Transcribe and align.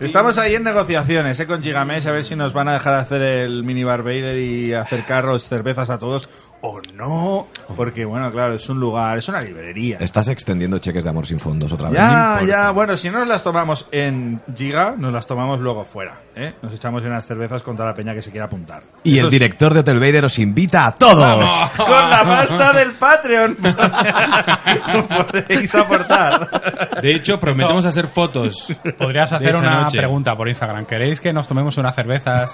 Estamos 0.00 0.38
ahí 0.38 0.54
en 0.54 0.64
negociaciones 0.64 1.38
eh, 1.38 1.46
con 1.46 1.62
Gigamés 1.62 2.06
a 2.06 2.12
ver 2.12 2.24
si 2.24 2.36
nos 2.36 2.52
van 2.52 2.68
a 2.68 2.72
dejar 2.72 2.94
hacer 2.94 3.22
el 3.22 3.62
minibar 3.64 4.02
Vader 4.02 4.38
y 4.38 4.72
acercaros 4.74 5.44
cervezas 5.48 5.90
a 5.90 5.98
todos 5.98 6.28
o 6.62 6.80
no. 6.94 7.46
Porque, 7.76 8.04
bueno, 8.04 8.30
claro, 8.30 8.54
es 8.54 8.68
un 8.68 8.78
lugar, 8.80 9.18
es 9.18 9.28
una 9.28 9.40
librería. 9.40 9.98
Estás 10.00 10.28
extendiendo 10.28 10.78
cheques 10.78 11.04
de 11.04 11.10
amor 11.10 11.26
sin 11.26 11.38
fondos 11.38 11.72
otra 11.72 11.88
vez. 11.88 11.98
Ya, 11.98 12.40
ya, 12.46 12.70
bueno, 12.70 12.96
si 12.96 13.10
no 13.10 13.20
nos 13.20 13.28
las 13.28 13.42
tomamos 13.42 13.86
en 13.92 14.40
Giga, 14.54 14.94
nos 14.96 15.12
las 15.12 15.26
tomamos 15.26 15.60
luego 15.60 15.84
fuera. 15.84 16.20
¿eh? 16.34 16.54
Nos 16.62 16.72
echamos 16.74 17.02
unas 17.04 17.24
cervezas 17.26 17.62
con 17.62 17.76
toda 17.76 17.88
la 17.90 17.94
peña 17.94 18.14
que 18.14 18.22
se 18.22 18.30
quiera 18.30 18.46
apuntar. 18.46 18.82
Y 19.04 19.16
Eso 19.18 19.26
el 19.26 19.32
sí. 19.32 19.38
director 19.38 19.74
de 19.74 19.80
Hotel 19.80 19.98
Vader 19.98 20.24
os 20.24 20.38
invita 20.38 20.86
a 20.86 20.92
todos. 20.92 21.50
Con 21.76 22.10
la 22.10 22.22
pasta 22.24 22.72
del 22.72 22.92
Patreon 22.92 23.56
podéis 25.08 25.74
aportar. 25.74 27.00
De 27.00 27.14
hecho, 27.14 27.38
prometemos 27.38 27.84
hacer 27.86 28.06
fotos. 28.06 28.76
Podrías 28.98 29.32
hacer 29.32 29.56
una 29.56 29.82
noche. 29.82 29.98
pregunta 29.98 30.36
por 30.36 30.48
Instagram. 30.48 30.84
¿Queréis 30.86 31.20
que 31.20 31.32
nos 31.32 31.46
tomemos 31.48 31.76
una 31.78 31.92
cerveza 31.92 32.46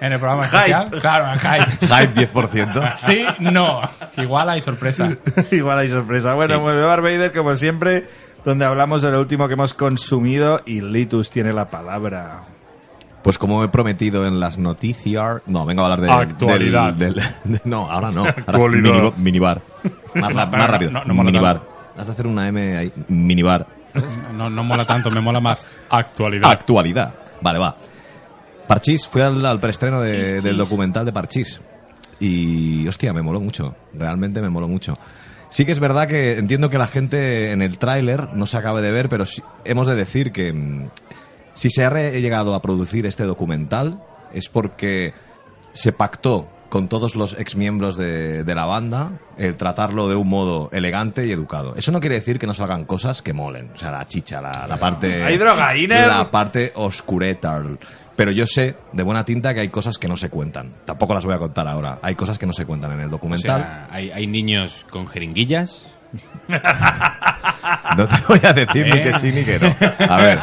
en 0.00 0.12
el 0.12 0.18
programa 0.18 0.44
Hype. 0.44 0.56
especial? 0.56 0.90
Claro, 1.00 1.26
en 1.32 1.38
hype. 1.38 1.86
Hype 1.86 2.32
10%. 2.32 2.96
Sí, 2.96 3.24
no. 3.40 3.80
Igual 4.16 4.48
hay 4.50 4.60
sorpresa. 4.60 5.10
Igual 5.50 5.78
hay 5.78 5.88
sorpresa. 5.88 6.34
Bueno, 6.34 6.54
Sí. 6.56 6.60
pues 6.62 6.76
Vader, 7.02 7.32
como 7.32 7.56
siempre, 7.56 8.06
donde 8.44 8.64
hablamos 8.64 9.02
de 9.02 9.10
lo 9.10 9.20
último 9.20 9.48
que 9.48 9.54
hemos 9.54 9.74
consumido 9.74 10.60
y 10.66 10.80
Litus 10.80 11.30
tiene 11.30 11.52
la 11.52 11.70
palabra. 11.70 12.42
Pues 13.22 13.38
como 13.38 13.64
he 13.64 13.68
prometido 13.68 14.26
en 14.26 14.38
las 14.38 14.58
noticias... 14.58 15.40
No, 15.46 15.64
vengo 15.64 15.80
a 15.80 15.84
hablar 15.86 16.00
de... 16.02 16.10
Actualidad. 16.10 16.92
del- 16.92 17.14
del- 17.14 17.24
de- 17.44 17.60
no, 17.64 17.90
ahora 17.90 18.10
no. 18.10 18.20
Ahora 18.20 18.34
Actualidad. 18.46 18.92
mini- 18.92 19.12
minibar. 19.16 19.62
Más, 20.14 20.32
rápido. 20.68 20.90
no, 20.90 21.04
no 21.06 21.14
mola 21.14 21.30
minibar. 21.30 21.62
Has 21.96 22.06
de 22.06 22.12
hacer 22.12 22.26
una 22.26 22.46
M 22.48 22.76
ahí. 22.76 22.92
Minibar. 23.08 23.66
No, 24.34 24.50
no 24.50 24.62
mola 24.64 24.84
tanto, 24.84 25.10
me 25.10 25.20
mola 25.20 25.40
más 25.40 25.64
actualidad. 25.88 26.50
Actualidad. 26.50 27.14
Vale, 27.40 27.58
va. 27.58 27.76
Parchís, 28.66 29.06
fui 29.06 29.22
al, 29.22 29.44
al 29.44 29.60
preestreno 29.60 30.00
de- 30.00 30.40
del 30.40 30.56
documental 30.56 31.04
de 31.04 31.12
Parchís. 31.12 31.60
Y, 32.20 32.86
hostia, 32.88 33.12
me 33.12 33.22
moló 33.22 33.40
mucho. 33.40 33.74
Realmente 33.92 34.40
me 34.40 34.48
moló 34.48 34.68
mucho. 34.68 34.96
Sí 35.50 35.64
que 35.66 35.72
es 35.72 35.80
verdad 35.80 36.08
que 36.08 36.38
entiendo 36.38 36.70
que 36.70 36.78
la 36.78 36.86
gente 36.86 37.50
en 37.52 37.62
el 37.62 37.78
tráiler 37.78 38.32
no 38.34 38.46
se 38.46 38.56
acabe 38.56 38.82
de 38.82 38.90
ver, 38.90 39.08
pero 39.08 39.26
sí- 39.26 39.42
hemos 39.64 39.86
de 39.86 39.94
decir 39.94 40.32
que 40.32 40.52
mm, 40.52 40.88
si 41.54 41.70
se 41.70 41.84
ha 41.84 41.90
llegado 42.10 42.54
a 42.54 42.62
producir 42.62 43.06
este 43.06 43.24
documental 43.24 44.02
es 44.32 44.48
porque 44.48 45.12
se 45.72 45.92
pactó 45.92 46.48
con 46.70 46.88
todos 46.88 47.14
los 47.14 47.34
exmiembros 47.38 47.96
de, 47.96 48.42
de 48.42 48.54
la 48.56 48.64
banda 48.64 49.12
el 49.38 49.54
tratarlo 49.56 50.08
de 50.08 50.16
un 50.16 50.28
modo 50.28 50.70
elegante 50.72 51.24
y 51.24 51.30
educado. 51.30 51.76
Eso 51.76 51.92
no 51.92 52.00
quiere 52.00 52.16
decir 52.16 52.40
que 52.40 52.48
no 52.48 52.54
salgan 52.54 52.84
cosas 52.84 53.22
que 53.22 53.32
molen. 53.32 53.70
O 53.74 53.78
sea, 53.78 53.92
la 53.92 54.08
chicha, 54.08 54.40
la, 54.40 54.66
la 54.66 54.76
parte... 54.76 55.22
¿Hay 55.22 55.38
droga, 55.38 55.76
Iner? 55.76 56.08
La 56.08 56.28
parte 56.32 56.72
oscureta. 56.74 57.62
Pero 58.16 58.30
yo 58.30 58.46
sé 58.46 58.76
de 58.92 59.02
buena 59.02 59.24
tinta 59.24 59.52
que 59.54 59.60
hay 59.60 59.68
cosas 59.68 59.98
que 59.98 60.06
no 60.08 60.16
se 60.16 60.28
cuentan. 60.30 60.72
Tampoco 60.84 61.14
las 61.14 61.24
voy 61.24 61.34
a 61.34 61.38
contar 61.38 61.66
ahora. 61.66 61.98
Hay 62.02 62.14
cosas 62.14 62.38
que 62.38 62.46
no 62.46 62.52
se 62.52 62.64
cuentan 62.64 62.92
en 62.92 63.00
el 63.00 63.06
O 63.08 63.10
documental. 63.10 63.60
sea, 63.62 63.88
hay, 63.90 64.10
hay 64.10 64.26
niños 64.26 64.86
con 64.90 65.06
jeringuillas. 65.06 65.86
No 67.96 68.06
te 68.06 68.14
voy 68.28 68.40
a 68.42 68.52
decir 68.52 68.86
ni 68.92 69.00
que 69.00 69.18
sí 69.18 69.32
ni 69.32 69.44
que 69.44 69.58
no. 69.58 69.74
A 70.12 70.16
ver, 70.20 70.38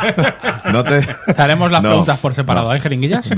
no 0.72 0.84
te... 0.84 1.06
Haremos 1.38 1.72
las 1.72 1.84
No. 1.84 1.90
preguntas 1.90 2.20
por 2.20 2.34
separado. 2.34 2.68
No. 2.68 2.74
¿Hay 2.74 2.80
jeringuillas? 2.82 3.30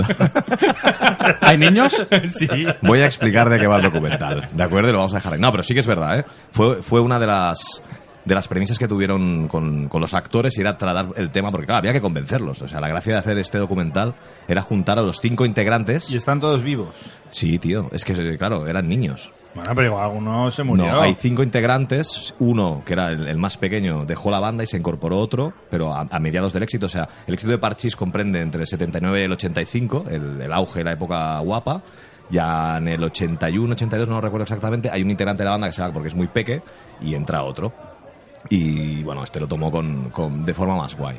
¿Hay 1.41 1.57
niños? 1.57 1.93
sí. 2.29 2.47
Voy 2.81 3.01
a 3.01 3.05
explicar 3.05 3.49
de 3.49 3.59
qué 3.59 3.67
va 3.67 3.77
el 3.77 3.81
documental, 3.83 4.47
¿de 4.51 4.63
acuerdo? 4.63 4.89
Y 4.89 4.91
lo 4.93 4.99
vamos 4.99 5.13
a 5.13 5.17
dejar 5.17 5.33
ahí. 5.33 5.39
No, 5.39 5.51
pero 5.51 5.63
sí 5.63 5.73
que 5.73 5.79
es 5.81 5.87
verdad, 5.87 6.19
¿eh? 6.19 6.25
Fue, 6.51 6.81
fue 6.83 7.01
una 7.01 7.19
de 7.19 7.27
las 7.27 7.81
de 8.25 8.35
las 8.35 8.47
premisas 8.47 8.79
que 8.79 8.87
tuvieron 8.87 9.47
con, 9.47 9.89
con 9.89 10.01
los 10.01 10.13
actores 10.13 10.57
y 10.57 10.61
era 10.61 10.77
tratar 10.77 11.07
el 11.15 11.29
tema, 11.31 11.51
porque 11.51 11.65
claro, 11.65 11.79
había 11.79 11.93
que 11.93 12.01
convencerlos. 12.01 12.61
O 12.61 12.67
sea, 12.67 12.79
la 12.79 12.87
gracia 12.87 13.13
de 13.13 13.19
hacer 13.19 13.37
este 13.37 13.57
documental 13.57 14.15
era 14.47 14.61
juntar 14.61 14.99
a 14.99 15.01
los 15.01 15.19
cinco 15.19 15.45
integrantes. 15.45 16.09
Y 16.09 16.15
están 16.15 16.39
todos 16.39 16.63
vivos. 16.63 16.89
Sí, 17.29 17.59
tío, 17.59 17.89
es 17.91 18.05
que, 18.05 18.37
claro, 18.37 18.67
eran 18.67 18.87
niños. 18.87 19.31
Bueno, 19.53 19.71
pero 19.75 19.87
igual 19.87 20.03
alguno 20.03 20.49
se 20.49 20.63
murió. 20.63 20.87
No, 20.87 21.01
hay 21.01 21.13
cinco 21.13 21.43
integrantes. 21.43 22.33
Uno, 22.39 22.81
que 22.85 22.93
era 22.93 23.09
el, 23.09 23.27
el 23.27 23.37
más 23.37 23.57
pequeño, 23.57 24.03
dejó 24.05 24.31
la 24.31 24.39
banda 24.39 24.63
y 24.63 24.67
se 24.67 24.77
incorporó 24.77 25.19
otro, 25.19 25.53
pero 25.69 25.93
a, 25.93 26.07
a 26.09 26.19
mediados 26.19 26.53
del 26.53 26.63
éxito. 26.63 26.87
O 26.87 26.89
sea, 26.89 27.07
el 27.27 27.35
éxito 27.35 27.51
de 27.51 27.59
Parchís 27.59 27.95
comprende 27.95 28.41
entre 28.41 28.61
el 28.61 28.67
79 28.67 29.21
y 29.21 29.23
el 29.25 29.31
85, 29.31 30.05
el, 30.09 30.41
el 30.41 30.53
auge, 30.53 30.83
la 30.83 30.93
época 30.93 31.37
guapa. 31.39 31.83
Ya 32.29 32.77
en 32.77 32.87
el 32.87 33.03
81, 33.03 33.73
82, 33.73 34.07
no 34.07 34.15
lo 34.15 34.21
recuerdo 34.21 34.43
exactamente, 34.43 34.89
hay 34.89 35.03
un 35.03 35.11
integrante 35.11 35.43
de 35.43 35.45
la 35.45 35.51
banda 35.51 35.67
que 35.67 35.73
se 35.73 35.81
va 35.81 35.91
porque 35.91 36.07
es 36.07 36.15
muy 36.15 36.27
peque 36.27 36.63
y 37.01 37.13
entra 37.13 37.43
otro. 37.43 37.73
Y 38.49 39.03
bueno, 39.03 39.23
este 39.23 39.39
lo 39.39 39.47
tomó 39.47 39.71
con, 39.71 40.09
con- 40.09 40.45
de 40.45 40.53
forma 40.53 40.75
más 40.75 40.95
guay. 40.95 41.17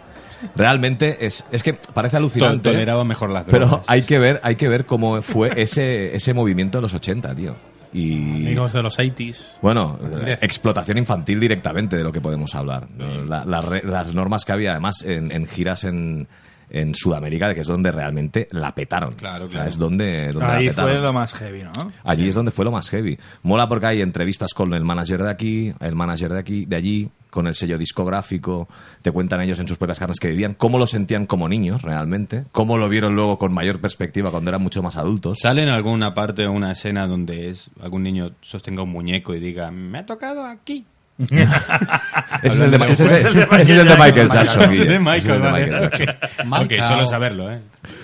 Realmente 0.55 1.25
es, 1.25 1.45
es 1.51 1.63
que 1.63 1.75
parece 1.75 2.17
alucinante. 2.17 2.69
¿eh? 2.71 2.73
toleraba 2.73 3.05
mejor 3.05 3.31
las 3.31 3.45
Pero 3.45 3.67
drogas. 3.67 3.85
hay 3.89 4.03
que 4.03 4.19
ver, 4.19 4.41
hay 4.43 4.57
que 4.57 4.69
ver 4.69 4.85
cómo 4.85 5.21
fue 5.23 5.53
ese, 5.57 6.15
ese 6.15 6.35
movimiento 6.35 6.79
de 6.79 6.83
los 6.83 6.95
80, 6.95 7.35
tío. 7.35 7.55
Y 7.93 8.47
Amigos 8.47 8.73
de 8.73 8.83
los 8.83 8.99
80s. 8.99 9.37
bueno, 9.63 9.99
Diez. 10.25 10.43
explotación 10.43 10.99
infantil 10.99 11.39
directamente 11.41 11.97
de 11.97 12.03
lo 12.03 12.11
que 12.13 12.21
podemos 12.21 12.55
hablar. 12.55 12.89
La- 12.99 13.45
la 13.45 13.63
las 13.85 14.13
normas 14.15 14.45
que 14.45 14.53
había, 14.53 14.73
además, 14.73 15.03
en, 15.05 15.31
en 15.31 15.47
giras 15.47 15.85
en, 15.85 16.27
en 16.75 16.95
Sudamérica, 16.95 17.55
que 17.55 17.61
es 17.61 17.67
donde 17.67 17.93
realmente 17.93 18.49
la 18.51 18.75
petaron. 18.75 19.13
Claro, 19.13 19.45
O 19.47 19.49
sea, 19.49 19.59
claro. 19.61 19.69
es 19.71 19.79
donde, 19.79 20.29
donde 20.33 20.47
Ahí 20.47 20.65
la 20.67 20.71
petaron. 20.71 20.91
fue 20.93 21.01
lo 21.03 21.13
más 21.13 21.33
heavy, 21.35 21.63
¿no? 21.63 21.93
Allí 22.03 22.29
es 22.29 22.35
donde 22.35 22.51
fue 22.51 22.65
lo 22.65 22.73
más 22.73 22.91
heavy. 22.91 23.19
Mola 23.43 23.69
porque 23.69 23.87
hay 23.87 24.01
entrevistas 24.03 24.53
con 24.55 24.75
el 24.75 24.85
manager 24.85 25.23
de 25.23 25.31
aquí, 25.31 25.73
el 25.81 25.95
manager 25.95 26.33
de 26.33 26.39
aquí, 26.41 26.67
de 26.67 26.77
allí, 26.77 27.11
con 27.31 27.47
el 27.49 27.55
sello 27.55 27.79
discográfico, 27.79 28.69
te 29.03 29.11
cuentan 29.11 29.41
ellos 29.41 29.59
en 29.59 29.67
sus 29.67 29.77
propias 29.79 29.99
carnes 29.99 30.21
que 30.21 30.29
vivían, 30.29 30.55
cómo 30.55 30.79
lo 30.79 30.87
sentían 30.87 31.27
como 31.27 31.49
niños 31.49 31.83
realmente, 31.83 32.45
cómo 32.53 32.79
lo 32.79 32.89
vieron 32.89 33.15
luego 33.17 33.39
con 33.39 33.53
mayor 33.53 33.81
perspectiva 33.81 34.31
cuando 34.31 34.51
eran 34.51 34.63
mucho 34.63 34.83
más 34.83 34.97
adultos. 34.97 35.39
¿Sale 35.43 35.63
en 35.65 35.69
alguna 35.69 36.15
parte 36.15 36.47
una 36.47 36.71
escena 36.73 37.07
donde 37.09 37.49
es 37.51 37.71
algún 37.81 38.05
niño 38.05 38.33
sostenga 38.41 38.83
un 38.83 38.91
muñeco 38.91 39.35
y 39.35 39.41
diga, 39.41 39.71
me 39.73 39.99
ha 39.99 40.07
tocado 40.07 40.45
aquí? 40.45 40.87
Ese 42.43 42.57
es 42.57 42.61
el 42.61 42.71
de, 42.73 42.77
ese 42.89 43.05
es 43.05 43.11
el- 43.25 43.37
ese 43.39 43.63
es 43.63 43.71
el 43.79 43.89
de 43.89 43.97
Michael 43.97 44.29
Jackson. 44.29 44.71
Guille. 44.71 44.85
de 44.85 44.87
Ese 44.87 44.95
es 44.97 45.01
Michael, 45.01 45.35
el 45.37 45.43
de 45.43 45.51
vale. 45.51 45.67
Michael 45.67 45.91
Jackson. 45.91 46.53
Aunque 46.53 46.83
solo 46.83 47.07
saberlo, 47.07 47.51
¿eh? 47.51 47.61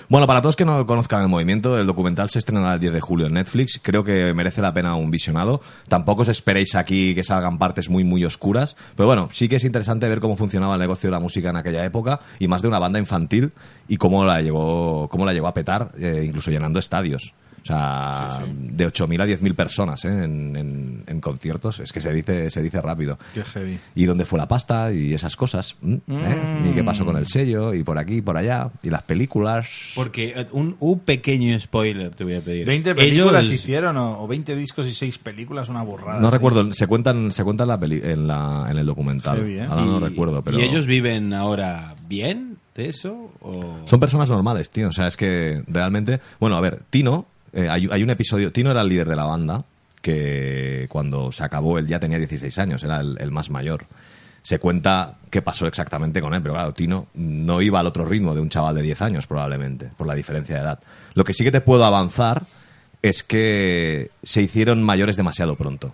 Bueno, 0.09 0.27
para 0.27 0.41
todos 0.41 0.55
que 0.55 0.65
no 0.65 0.85
conozcan 0.85 1.21
el 1.21 1.27
movimiento, 1.27 1.77
el 1.79 1.85
documental 1.87 2.29
se 2.29 2.39
estrenará 2.39 2.73
el 2.75 2.79
10 2.79 2.93
de 2.93 3.01
julio 3.01 3.27
en 3.27 3.33
Netflix. 3.33 3.79
Creo 3.83 4.03
que 4.03 4.33
merece 4.33 4.61
la 4.61 4.73
pena 4.73 4.95
un 4.95 5.11
visionado. 5.11 5.61
Tampoco 5.87 6.21
os 6.23 6.29
esperéis 6.29 6.75
aquí 6.75 7.13
que 7.15 7.23
salgan 7.23 7.57
partes 7.57 7.89
muy, 7.89 8.03
muy 8.03 8.23
oscuras. 8.25 8.75
Pero 8.95 9.07
bueno, 9.07 9.29
sí 9.31 9.47
que 9.47 9.57
es 9.57 9.63
interesante 9.65 10.07
ver 10.09 10.19
cómo 10.19 10.35
funcionaba 10.37 10.73
el 10.75 10.79
negocio 10.79 11.09
de 11.09 11.11
la 11.11 11.19
música 11.19 11.49
en 11.49 11.57
aquella 11.57 11.85
época 11.85 12.19
y 12.39 12.47
más 12.47 12.61
de 12.61 12.67
una 12.69 12.79
banda 12.79 12.99
infantil 12.99 13.51
y 13.87 13.97
cómo 13.97 14.23
la 14.25 14.41
llevó, 14.41 15.07
cómo 15.09 15.25
la 15.25 15.33
llevó 15.33 15.47
a 15.47 15.53
petar, 15.53 15.91
eh, 15.99 16.23
incluso 16.25 16.49
llenando 16.51 16.79
estadios. 16.79 17.33
O 17.63 17.65
sea, 17.65 18.39
de 18.49 18.87
8.000 18.87 19.21
a 19.21 19.25
10.000 19.27 19.53
personas 19.55 20.03
¿eh? 20.05 20.07
en, 20.09 20.55
en- 20.55 21.03
en 21.05 21.21
conciertos. 21.21 21.79
Es 21.79 21.91
que 21.93 22.01
se 22.01 22.11
dice, 22.11 22.49
se 22.49 22.61
dice 22.61 22.81
rápido. 22.81 23.19
Qué 23.33 23.43
heavy. 23.43 23.79
Y 23.95 24.05
dónde 24.05 24.25
fue 24.25 24.39
la 24.39 24.47
pasta 24.47 24.91
y 24.91 25.13
esas 25.13 25.35
cosas. 25.35 25.75
¿Eh? 25.85 26.69
Y 26.69 26.73
qué 26.73 26.83
pasó 26.83 27.05
con 27.05 27.17
el 27.17 27.27
sello 27.27 27.73
y 27.73 27.83
por 27.83 27.97
aquí 27.99 28.15
y 28.17 28.21
por 28.21 28.35
allá. 28.37 28.71
Y 28.81 28.89
las 28.89 29.03
películas. 29.03 29.67
Porque 29.95 30.33
eh, 30.35 30.47
un, 30.51 30.75
un 30.79 30.99
pequeño 30.99 31.57
spoiler 31.59 32.15
te 32.15 32.23
voy 32.23 32.35
a 32.35 32.41
pedir. 32.41 32.65
20 32.65 32.95
películas 32.95 33.45
Ellos- 33.47 33.53
hicieron 33.61 33.97
o, 33.97 34.21
o 34.23 34.27
20 34.27 34.55
discos 34.55 34.87
y 34.87 34.93
6 34.93 35.19
películas, 35.19 35.69
una 35.69 35.83
burrada. 35.83 36.19
No 36.19 36.29
sí. 36.29 36.33
recuerdo, 36.33 36.73
se 36.73 36.87
cuentan, 36.87 37.31
se 37.31 37.43
cuentan 37.43 37.67
la 37.67 37.79
peli- 37.79 38.01
en, 38.03 38.27
la, 38.27 38.67
en 38.69 38.77
el 38.77 38.85
documental. 38.85 39.37
Heavy, 39.37 39.59
¿eh? 39.59 39.63
Ahora 39.65 39.85
no 39.85 39.97
y- 39.97 40.09
recuerdo, 40.09 40.41
pero. 40.43 40.59
¿Y 40.59 40.63
ellos 40.63 40.85
viven 40.87 41.33
ahora 41.33 41.93
bien 42.07 42.57
de 42.75 42.87
eso? 42.89 43.31
O... 43.41 43.77
Son 43.85 43.99
personas 43.99 44.29
normales, 44.29 44.71
tío. 44.71 44.89
O 44.89 44.93
sea, 44.93 45.07
es 45.07 45.15
que 45.17 45.61
realmente. 45.67 46.19
Bueno, 46.39 46.55
a 46.55 46.61
ver, 46.61 46.81
Tino, 46.89 47.27
eh, 47.53 47.67
hay, 47.69 47.87
hay 47.91 48.03
un 48.03 48.09
episodio. 48.09 48.51
Tino 48.51 48.71
era 48.71 48.81
el 48.81 48.89
líder 48.89 49.07
de 49.07 49.15
la 49.15 49.25
banda, 49.25 49.63
que 50.01 50.87
cuando 50.89 51.31
se 51.31 51.43
acabó 51.43 51.77
él 51.77 51.87
ya 51.87 51.99
tenía 51.99 52.17
16 52.17 52.57
años, 52.59 52.83
era 52.83 52.99
el, 52.99 53.17
el 53.19 53.31
más 53.31 53.49
mayor. 53.49 53.85
Se 54.43 54.57
cuenta 54.59 55.17
qué 55.29 55.41
pasó 55.41 55.67
exactamente 55.67 56.19
con 56.21 56.33
él, 56.33 56.41
pero 56.41 56.55
claro, 56.55 56.73
Tino 56.73 57.07
no 57.13 57.61
iba 57.61 57.79
al 57.79 57.85
otro 57.85 58.05
ritmo 58.05 58.33
de 58.33 58.41
un 58.41 58.49
chaval 58.49 58.75
de 58.75 58.81
10 58.81 59.01
años, 59.03 59.27
probablemente, 59.27 59.91
por 59.97 60.07
la 60.07 60.15
diferencia 60.15 60.55
de 60.55 60.61
edad. 60.61 60.79
Lo 61.13 61.23
que 61.23 61.33
sí 61.33 61.43
que 61.43 61.51
te 61.51 61.61
puedo 61.61 61.85
avanzar 61.85 62.43
es 63.01 63.23
que 63.23 64.11
se 64.23 64.41
hicieron 64.41 64.83
mayores 64.83 65.17
demasiado 65.17 65.55
pronto. 65.55 65.93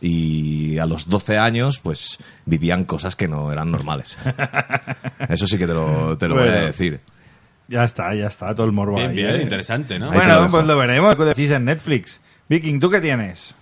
Y 0.00 0.78
a 0.78 0.86
los 0.86 1.08
12 1.08 1.36
años, 1.36 1.80
pues 1.80 2.18
vivían 2.46 2.84
cosas 2.84 3.16
que 3.16 3.28
no 3.28 3.52
eran 3.52 3.70
normales. 3.70 4.16
Eso 5.28 5.46
sí 5.46 5.58
que 5.58 5.66
te 5.66 5.74
lo, 5.74 6.16
te 6.16 6.26
lo 6.26 6.36
voy 6.36 6.48
a 6.48 6.62
decir. 6.62 7.00
Ya 7.70 7.84
está, 7.84 8.12
ya 8.14 8.26
está, 8.26 8.52
todo 8.54 8.66
el 8.66 8.72
morbo 8.72 8.96
Bien, 8.96 9.10
ahí, 9.10 9.16
bien, 9.16 9.30
¿eh? 9.36 9.42
interesante, 9.42 9.98
¿no? 9.98 10.06
Ahí 10.06 10.10
te 10.10 10.16
lo 10.18 10.20
Bueno, 10.24 10.40
dejo. 10.42 10.50
pues 10.50 10.66
lo 10.66 10.76
veremos. 10.76 11.16
Sí, 11.36 11.52
en 11.52 11.64
Netflix. 11.64 12.20
Viking, 12.48 12.80
¿tú 12.80 12.90
qué 12.90 13.00
tienes? 13.00 13.54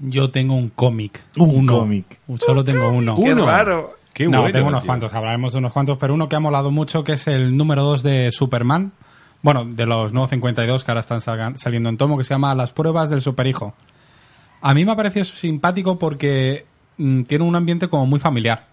Yo 0.00 0.30
tengo 0.30 0.56
un 0.56 0.70
cómic. 0.70 1.22
Un 1.36 1.50
uno. 1.60 1.78
cómic. 1.78 2.18
Solo 2.40 2.64
tengo 2.64 2.88
uno. 2.88 3.14
Qué 3.16 3.32
Uno. 3.32 3.46
raro. 3.46 3.94
Qué 4.12 4.26
no, 4.26 4.40
bueno, 4.42 4.52
tengo 4.52 4.68
unos 4.68 4.82
tío. 4.82 4.86
cuantos, 4.88 5.14
hablaremos 5.14 5.52
de 5.52 5.58
unos 5.60 5.72
cuantos, 5.72 5.96
pero 5.98 6.12
uno 6.14 6.28
que 6.28 6.36
ha 6.36 6.40
molado 6.40 6.70
mucho, 6.72 7.02
que 7.04 7.12
es 7.12 7.26
el 7.28 7.56
número 7.56 7.82
2 7.82 8.02
de 8.02 8.30
Superman. 8.32 8.92
Bueno, 9.40 9.64
de 9.64 9.86
los 9.86 10.12
nuevos 10.12 10.28
52 10.30 10.82
que 10.84 10.90
ahora 10.90 11.00
están 11.00 11.20
saliendo 11.20 11.88
en 11.88 11.96
tomo, 11.96 12.18
que 12.18 12.24
se 12.24 12.34
llama 12.34 12.54
Las 12.56 12.72
pruebas 12.72 13.08
del 13.08 13.22
superhijo. 13.22 13.74
A 14.60 14.74
mí 14.74 14.84
me 14.84 14.92
ha 14.92 14.96
parecido 14.96 15.24
simpático 15.24 15.98
porque 15.98 16.66
mm, 16.98 17.22
tiene 17.22 17.44
un 17.44 17.54
ambiente 17.56 17.88
como 17.88 18.04
muy 18.06 18.18
familiar. 18.20 18.66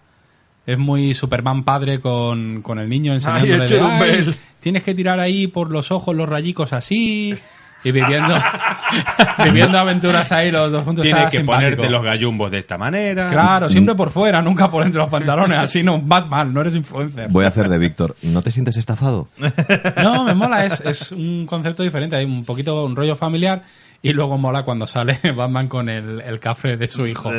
Es 0.66 0.78
muy 0.78 1.14
Superman 1.14 1.64
padre 1.64 2.00
con, 2.00 2.62
con 2.62 2.78
el 2.78 2.88
niño 2.88 3.12
enseñándole 3.12 3.66
de, 3.66 4.34
tienes 4.60 4.82
que 4.82 4.94
tirar 4.94 5.18
ahí 5.18 5.46
por 5.46 5.70
los 5.70 5.90
ojos 5.90 6.14
los 6.14 6.28
rayicos 6.28 6.72
así 6.72 7.34
y 7.82 7.92
viviendo 7.92 8.34
viviendo 9.44 9.78
aventuras 9.78 10.30
ahí 10.32 10.50
los 10.50 10.70
dos 10.72 10.84
juntos. 10.84 11.04
Tienes 11.04 11.30
que 11.30 11.38
simpático. 11.38 11.70
ponerte 11.70 11.88
los 11.90 12.02
gallumbos 12.02 12.50
de 12.50 12.58
esta 12.58 12.76
manera. 12.78 13.28
Claro, 13.28 13.68
siempre 13.68 13.94
por 13.94 14.10
fuera, 14.10 14.42
nunca 14.42 14.70
por 14.70 14.84
entre 14.84 14.98
los 15.00 15.08
pantalones, 15.08 15.58
así 15.58 15.82
no 15.82 16.00
vas 16.00 16.26
mal, 16.28 16.52
no 16.52 16.60
eres 16.60 16.74
influencer. 16.74 17.28
Voy 17.30 17.44
a 17.44 17.48
hacer 17.48 17.68
de 17.68 17.78
Víctor. 17.78 18.16
¿No 18.22 18.42
te 18.42 18.50
sientes 18.50 18.76
estafado? 18.76 19.28
No, 20.02 20.24
me 20.24 20.34
mola, 20.34 20.64
es, 20.64 20.80
es 20.80 21.12
un 21.12 21.46
concepto 21.46 21.82
diferente, 21.82 22.16
hay 22.16 22.24
un 22.24 22.44
poquito 22.44 22.84
un 22.84 22.96
rollo 22.96 23.16
familiar 23.16 23.62
y 24.02 24.12
luego 24.12 24.38
mola 24.38 24.62
cuando 24.62 24.86
sale 24.86 25.18
Batman 25.36 25.68
con 25.68 25.88
el, 25.88 26.20
el 26.20 26.38
café 26.40 26.76
de 26.76 26.88
su 26.88 27.06
hijo. 27.06 27.30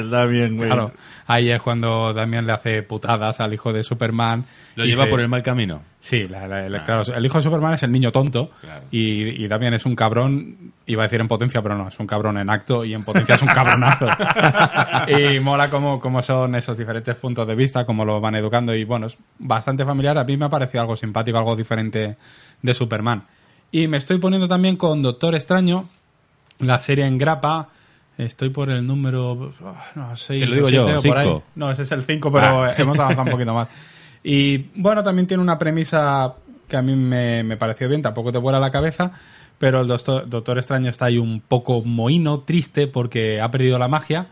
Güey. 0.55 0.67
Claro, 0.67 0.91
ahí 1.27 1.49
es 1.49 1.61
cuando 1.61 2.13
también 2.13 2.45
le 2.45 2.53
hace 2.53 2.83
putadas 2.83 3.39
al 3.39 3.53
hijo 3.53 3.73
de 3.73 3.83
Superman. 3.83 4.45
Lo 4.75 4.85
y 4.85 4.89
lleva 4.89 5.05
se- 5.05 5.09
por 5.09 5.19
el 5.21 5.27
mal 5.27 5.41
camino. 5.43 5.81
Sí, 6.03 6.27
la- 6.27 6.47
la- 6.47 6.67
la- 6.67 6.83
claro, 6.83 7.03
el 7.13 7.23
hijo 7.23 7.37
de 7.37 7.43
Superman 7.43 7.73
es 7.75 7.83
el 7.83 7.91
niño 7.91 8.11
tonto 8.11 8.49
Claro. 8.61 8.85
y, 8.89 9.43
y 9.43 9.47
Damian 9.47 9.75
es 9.75 9.85
un 9.85 9.95
cabrón, 9.95 10.73
iba 10.87 11.03
a 11.03 11.05
decir 11.05 11.21
en 11.21 11.27
potencia, 11.27 11.61
pero 11.61 11.77
no, 11.77 11.89
es 11.89 11.99
un 11.99 12.07
cabrón 12.07 12.39
en 12.39 12.49
acto 12.49 12.83
y 12.83 12.95
en 12.95 13.03
potencia 13.03 13.35
es 13.35 13.41
un 13.43 13.49
cabronazo. 13.49 14.07
y 15.07 15.39
mola 15.39 15.69
cómo, 15.69 15.99
cómo 15.99 16.21
son 16.23 16.55
esos 16.55 16.75
diferentes 16.75 17.15
puntos 17.15 17.47
de 17.47 17.53
vista, 17.55 17.85
cómo 17.85 18.03
lo 18.03 18.19
van 18.19 18.33
educando 18.35 18.73
y 18.75 18.83
bueno, 18.83 19.05
es 19.07 19.17
bastante 19.37 19.85
familiar. 19.85 20.17
A 20.17 20.23
mí 20.23 20.37
me 20.37 20.45
ha 20.45 20.49
parecido 20.49 20.81
algo 20.81 20.95
simpático, 20.95 21.37
algo 21.37 21.55
diferente 21.55 22.17
de 22.61 22.73
Superman. 22.73 23.23
Y 23.71 23.87
me 23.87 23.97
estoy 23.97 24.17
poniendo 24.17 24.47
también 24.47 24.77
con 24.77 25.01
Doctor 25.03 25.35
Extraño, 25.35 25.87
la 26.59 26.79
serie 26.79 27.05
en 27.05 27.17
grapa. 27.19 27.69
Estoy 28.17 28.49
por 28.49 28.69
el 28.69 28.85
número 28.85 29.53
ah, 29.63 29.85
no, 29.95 30.15
seis 30.15 30.41
Te 30.41 30.47
lo 30.49 30.55
digo 30.55 30.69
yo, 30.69 30.85
siete 30.85 30.97
o 30.99 31.01
por 31.11 31.17
ahí. 31.17 31.27
cinco. 31.27 31.43
No, 31.55 31.71
ese 31.71 31.83
es 31.83 31.91
el 31.91 32.01
5, 32.03 32.31
pero 32.31 32.63
Ah. 32.65 32.73
hemos 32.77 32.99
avanzado 32.99 33.25
un 33.27 33.31
poquito 33.31 33.53
más. 33.53 33.67
Y 34.23 34.69
bueno, 34.75 35.03
también 35.03 35.27
tiene 35.27 35.41
una 35.41 35.57
premisa 35.57 36.33
que 36.67 36.77
a 36.77 36.81
mí 36.81 36.95
me, 36.95 37.43
me 37.43 37.57
pareció 37.57 37.89
bien, 37.89 38.01
tampoco 38.01 38.31
te 38.31 38.37
vuela 38.37 38.59
la 38.59 38.71
cabeza, 38.71 39.11
pero 39.57 39.81
el 39.81 39.87
doctor, 39.87 40.27
doctor 40.27 40.57
Extraño 40.57 40.89
está 40.89 41.05
ahí 41.05 41.17
un 41.17 41.41
poco 41.41 41.83
mohino, 41.83 42.39
triste, 42.39 42.87
porque 42.87 43.41
ha 43.41 43.51
perdido 43.51 43.77
la 43.77 43.87
magia 43.87 44.27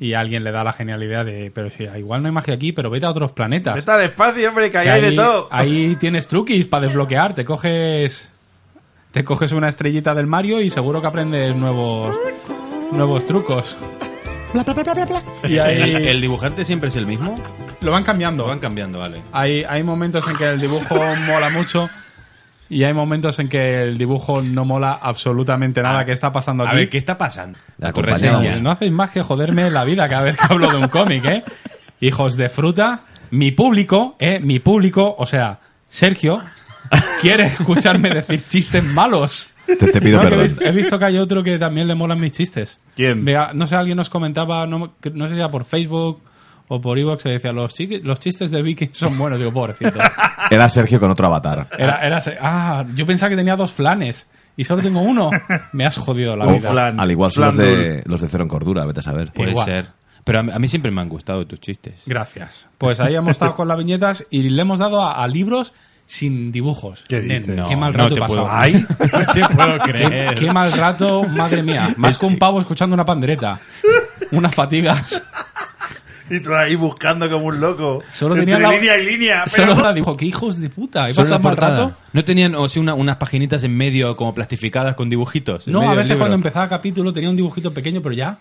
y 0.00 0.14
alguien 0.14 0.44
le 0.44 0.52
da 0.52 0.64
la 0.64 0.72
genialidad 0.72 1.24
de, 1.24 1.50
pero 1.54 1.68
si 1.70 1.84
igual 1.84 2.22
no 2.22 2.28
hay 2.28 2.32
magia 2.32 2.54
aquí, 2.54 2.72
pero 2.72 2.90
vete 2.90 3.06
a 3.06 3.10
otros 3.10 3.32
planetas. 3.32 3.74
Vete 3.74 3.90
al 3.90 4.02
espacio, 4.02 4.48
hombre, 4.48 4.70
que 4.70 4.78
ahí 4.78 4.88
hay 4.88 5.00
de 5.02 5.12
todo. 5.12 5.48
ahí 5.50 5.96
tienes 5.96 6.28
truquis 6.28 6.68
para 6.68 6.86
desbloquear, 6.86 7.34
te 7.34 7.44
coges 7.44 8.30
te 9.10 9.22
coges 9.22 9.52
una 9.52 9.68
estrellita 9.68 10.14
del 10.14 10.26
Mario 10.26 10.60
y 10.60 10.70
seguro 10.70 11.00
que 11.00 11.06
aprendes 11.08 11.54
nuevos 11.54 12.16
nuevos 12.92 13.26
trucos. 13.26 13.76
Y 15.46 15.58
ahí 15.58 15.82
¿El, 15.82 16.08
el 16.08 16.20
dibujante 16.20 16.64
siempre 16.64 16.88
es 16.88 16.96
el 16.96 17.06
mismo? 17.06 17.36
Lo 17.84 17.92
van 17.92 18.04
cambiando. 18.04 18.44
Lo 18.44 18.48
van 18.48 18.58
cambiando, 18.58 18.98
vale. 18.98 19.22
Hay, 19.32 19.64
hay 19.68 19.82
momentos 19.82 20.26
en 20.28 20.36
que 20.36 20.44
el 20.48 20.60
dibujo 20.60 20.96
mola 21.26 21.50
mucho 21.50 21.88
y 22.68 22.82
hay 22.84 22.94
momentos 22.94 23.38
en 23.38 23.48
que 23.48 23.82
el 23.82 23.98
dibujo 23.98 24.40
no 24.42 24.64
mola 24.64 24.92
absolutamente 25.00 25.82
nada 25.82 26.04
que 26.04 26.12
está 26.12 26.32
pasando 26.32 26.64
A 26.64 26.68
aquí. 26.68 26.76
ver, 26.76 26.88
¿qué 26.88 26.98
está 26.98 27.16
pasando? 27.18 27.58
La 27.78 27.92
reseña. 27.92 28.56
No 28.58 28.70
hacéis 28.70 28.90
más 28.92 29.10
que 29.10 29.22
joderme 29.22 29.70
la 29.70 29.84
vida 29.84 30.08
cada 30.08 30.22
vez 30.22 30.36
que 30.38 30.46
hablo 30.52 30.70
de 30.70 30.76
un 30.78 30.88
cómic, 30.88 31.24
¿eh? 31.26 31.44
Hijos 32.00 32.36
de 32.36 32.48
fruta, 32.48 33.00
mi 33.30 33.52
público, 33.52 34.16
¿eh? 34.18 34.40
Mi 34.40 34.58
público, 34.60 35.14
o 35.18 35.26
sea, 35.26 35.60
Sergio, 35.88 36.40
quiere 37.20 37.44
escucharme 37.46 38.10
decir 38.10 38.42
chistes 38.46 38.82
malos. 38.82 39.50
Te, 39.66 39.76
te 39.76 40.00
pido 40.00 40.16
No, 40.18 40.22
que 40.22 40.26
he, 40.26 40.30
perdón. 40.30 40.44
visto, 40.44 40.64
he 40.64 40.72
visto 40.72 40.98
que 40.98 41.04
hay 41.04 41.16
otro 41.18 41.42
que 41.42 41.58
también 41.58 41.86
le 41.86 41.94
molan 41.94 42.18
mis 42.20 42.32
chistes. 42.32 42.80
¿Quién? 42.96 43.24
Vea, 43.24 43.52
no 43.54 43.66
sé, 43.66 43.76
alguien 43.76 43.96
nos 43.96 44.10
comentaba, 44.10 44.66
no, 44.66 44.94
no 45.14 45.26
sé 45.28 45.32
si 45.34 45.38
era 45.38 45.50
por 45.50 45.64
Facebook 45.64 46.20
o 46.68 46.80
por 46.80 46.98
Evox, 46.98 47.22
se 47.22 47.28
decía, 47.28 47.52
los, 47.52 47.74
los 48.02 48.20
chistes 48.20 48.50
de 48.50 48.62
Viking 48.62 48.88
son 48.92 49.16
buenos. 49.18 49.38
Digo, 49.38 49.52
pobrecito. 49.52 49.98
Era 50.50 50.68
Sergio 50.68 50.98
con 51.00 51.10
otro 51.10 51.26
avatar. 51.26 51.68
Era, 51.78 51.98
era, 52.04 52.22
ah, 52.40 52.84
yo 52.94 53.06
pensaba 53.06 53.30
que 53.30 53.36
tenía 53.36 53.56
dos 53.56 53.72
flanes 53.72 54.26
y 54.56 54.64
solo 54.64 54.82
tengo 54.82 55.00
uno. 55.02 55.30
Me 55.72 55.84
has 55.86 55.96
jodido 55.96 56.36
la 56.36 56.46
Un 56.46 56.58
vida. 56.58 56.70
flan. 56.70 57.00
Al 57.00 57.10
igual 57.10 57.30
son 57.30 57.44
los 57.44 57.56
de, 57.56 58.02
los 58.06 58.20
de 58.20 58.28
Cero 58.28 58.44
en 58.44 58.48
Cordura, 58.48 58.84
vete 58.86 59.00
a 59.00 59.02
saber. 59.02 59.32
Puede 59.32 59.50
Igual. 59.50 59.64
ser. 59.66 59.86
Pero 60.24 60.40
a 60.40 60.42
mí, 60.42 60.52
a 60.54 60.58
mí 60.58 60.68
siempre 60.68 60.90
me 60.90 61.02
han 61.02 61.08
gustado 61.10 61.46
tus 61.46 61.60
chistes. 61.60 62.00
Gracias. 62.06 62.66
Pues 62.78 62.98
ahí 63.00 63.14
hemos 63.14 63.30
estado 63.32 63.54
con 63.56 63.68
las 63.68 63.76
viñetas 63.76 64.26
y 64.30 64.48
le 64.48 64.62
hemos 64.62 64.78
dado 64.78 65.02
a, 65.02 65.22
a 65.22 65.28
libros 65.28 65.74
sin 66.06 66.50
dibujos. 66.52 67.04
¿Qué 67.08 67.20
Nen, 67.20 67.40
dices? 67.40 67.56
No, 67.56 67.68
qué 67.68 67.76
mal 67.76 67.92
no 67.92 67.98
rato 67.98 68.14
te 68.14 68.20
he 68.20 68.22
pasado. 68.22 68.40
puedo- 68.42 68.50
Ay, 68.56 68.86
No 69.12 69.32
te 69.32 69.54
puedo 69.54 69.78
Qué, 69.84 70.34
qué 70.36 70.52
mal 70.52 70.72
rato, 70.72 71.24
madre 71.24 71.62
mía. 71.62 71.94
Más 71.98 72.18
que 72.18 72.24
un 72.26 72.38
pavo 72.38 72.60
escuchando 72.60 72.94
una 72.94 73.04
pandereta. 73.04 73.58
Unas 74.30 74.54
fatigas. 74.54 75.22
Y 76.30 76.40
tú 76.40 76.54
ahí 76.54 76.74
buscando 76.74 77.28
como 77.30 77.46
un 77.46 77.60
loco. 77.60 78.02
Solo 78.08 78.34
Entre 78.36 78.54
tenía 78.54 78.68
la- 78.68 78.74
línea 78.74 78.98
y 78.98 79.06
línea. 79.06 79.44
Pero... 79.54 79.74
Solo 79.74 79.82
la 79.82 79.92
dijo, 79.92 80.16
qué 80.16 80.24
hijos 80.24 80.58
de 80.60 80.70
puta. 80.70 81.08
He 81.10 81.14
pasado 81.14 81.38
mal 81.40 81.56
rato. 81.56 81.92
¿No 82.12 82.24
tenían 82.24 82.54
o 82.54 82.68
sea, 82.68 82.82
una- 82.82 82.94
unas 82.94 83.16
paginitas 83.16 83.62
en 83.64 83.76
medio 83.76 84.16
como 84.16 84.34
plastificadas 84.34 84.94
con 84.94 85.08
dibujitos? 85.10 85.68
No, 85.68 85.90
a 85.90 85.94
veces 85.94 86.16
cuando 86.16 86.34
empezaba 86.34 86.68
capítulo 86.68 87.12
tenía 87.12 87.30
un 87.30 87.36
dibujito 87.36 87.72
pequeño, 87.74 88.00
pero 88.02 88.14
ya. 88.14 88.38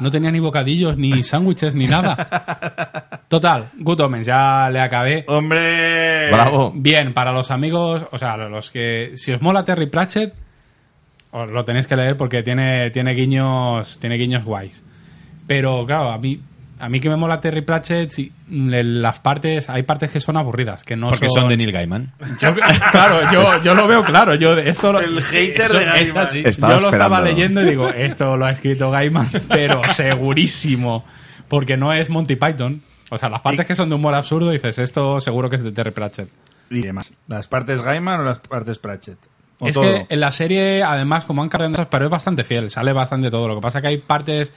No 0.00 0.10
tenía 0.10 0.30
ni 0.30 0.40
bocadillos, 0.40 0.96
ni 0.96 1.22
sándwiches, 1.22 1.74
ni 1.74 1.86
nada. 1.86 3.20
Total, 3.28 3.70
Good 3.78 4.00
Omens, 4.00 4.26
ya 4.26 4.68
le 4.70 4.80
acabé. 4.80 5.24
Hombre. 5.28 6.30
Bravo. 6.30 6.72
Bien, 6.74 7.14
para 7.14 7.32
los 7.32 7.50
amigos, 7.50 8.04
o 8.10 8.18
sea, 8.18 8.36
los 8.36 8.70
que. 8.70 9.12
Si 9.16 9.32
os 9.32 9.40
mola 9.40 9.64
Terry 9.64 9.86
Pratchett, 9.86 10.34
os 11.30 11.48
lo 11.48 11.64
tenéis 11.64 11.86
que 11.86 11.96
leer 11.96 12.16
porque 12.16 12.42
tiene, 12.42 12.90
tiene 12.90 13.14
guiños. 13.14 13.98
Tiene 13.98 14.16
guiños 14.16 14.44
guays. 14.44 14.82
Pero 15.46 15.84
claro, 15.86 16.10
a 16.10 16.18
mí. 16.18 16.40
A 16.80 16.88
mí 16.88 16.98
que 17.00 17.08
me 17.08 17.16
mola 17.16 17.40
Terry 17.40 17.62
Pratchett, 17.62 18.10
sí, 18.10 18.32
las 18.48 19.20
partes, 19.20 19.70
hay 19.70 19.84
partes 19.84 20.10
que 20.10 20.18
son 20.20 20.36
aburridas, 20.36 20.82
que 20.82 20.96
no 20.96 21.08
Porque 21.08 21.28
son 21.30 21.48
de 21.48 21.56
Neil 21.56 21.70
Gaiman. 21.72 22.12
Yo- 22.40 22.54
claro, 22.90 23.32
yo, 23.32 23.62
yo 23.62 23.74
lo 23.74 23.86
veo 23.86 24.04
claro. 24.04 24.34
Yo 24.34 24.54
esto 24.58 24.92
lo- 24.92 25.00
El 25.00 25.22
hater 25.22 25.62
eso- 25.62 25.78
de 25.78 25.84
es 25.84 26.12
Gaiman. 26.12 26.26
así. 26.26 26.42
Estaba 26.44 26.76
yo 26.76 26.82
lo 26.82 26.90
estaba 26.90 27.20
leyendo 27.20 27.62
y 27.62 27.66
digo, 27.66 27.88
esto 27.88 28.36
lo 28.36 28.46
ha 28.46 28.50
escrito 28.50 28.90
Gaiman, 28.90 29.28
pero 29.48 29.80
segurísimo. 29.92 31.04
Porque 31.48 31.76
no 31.76 31.92
es 31.92 32.10
Monty 32.10 32.36
Python. 32.36 32.82
O 33.10 33.18
sea, 33.18 33.28
las 33.28 33.42
partes 33.42 33.66
que 33.66 33.74
son 33.76 33.88
de 33.88 33.94
humor 33.94 34.14
absurdo, 34.14 34.50
dices, 34.50 34.78
esto 34.78 35.20
seguro 35.20 35.48
que 35.50 35.56
es 35.56 35.62
de 35.62 35.72
Terry 35.72 35.90
Pratchett. 35.92 36.28
Y 36.70 36.80
demás. 36.80 37.12
¿Las 37.28 37.46
partes 37.46 37.82
Gaiman 37.82 38.20
o 38.20 38.24
las 38.24 38.40
partes 38.40 38.78
Pratchett? 38.78 39.18
¿O 39.60 39.68
es 39.68 39.74
todo? 39.74 39.84
que 39.84 40.06
en 40.08 40.20
la 40.20 40.32
serie, 40.32 40.82
además, 40.82 41.24
como 41.24 41.42
han 41.42 41.48
cambiado 41.48 41.72
cosas, 41.74 41.88
pero 41.90 42.06
es 42.06 42.10
bastante 42.10 42.42
fiel, 42.42 42.70
sale 42.70 42.92
bastante 42.92 43.30
todo. 43.30 43.46
Lo 43.46 43.54
que 43.56 43.60
pasa 43.60 43.80
que 43.80 43.88
hay 43.88 43.98
partes 43.98 44.52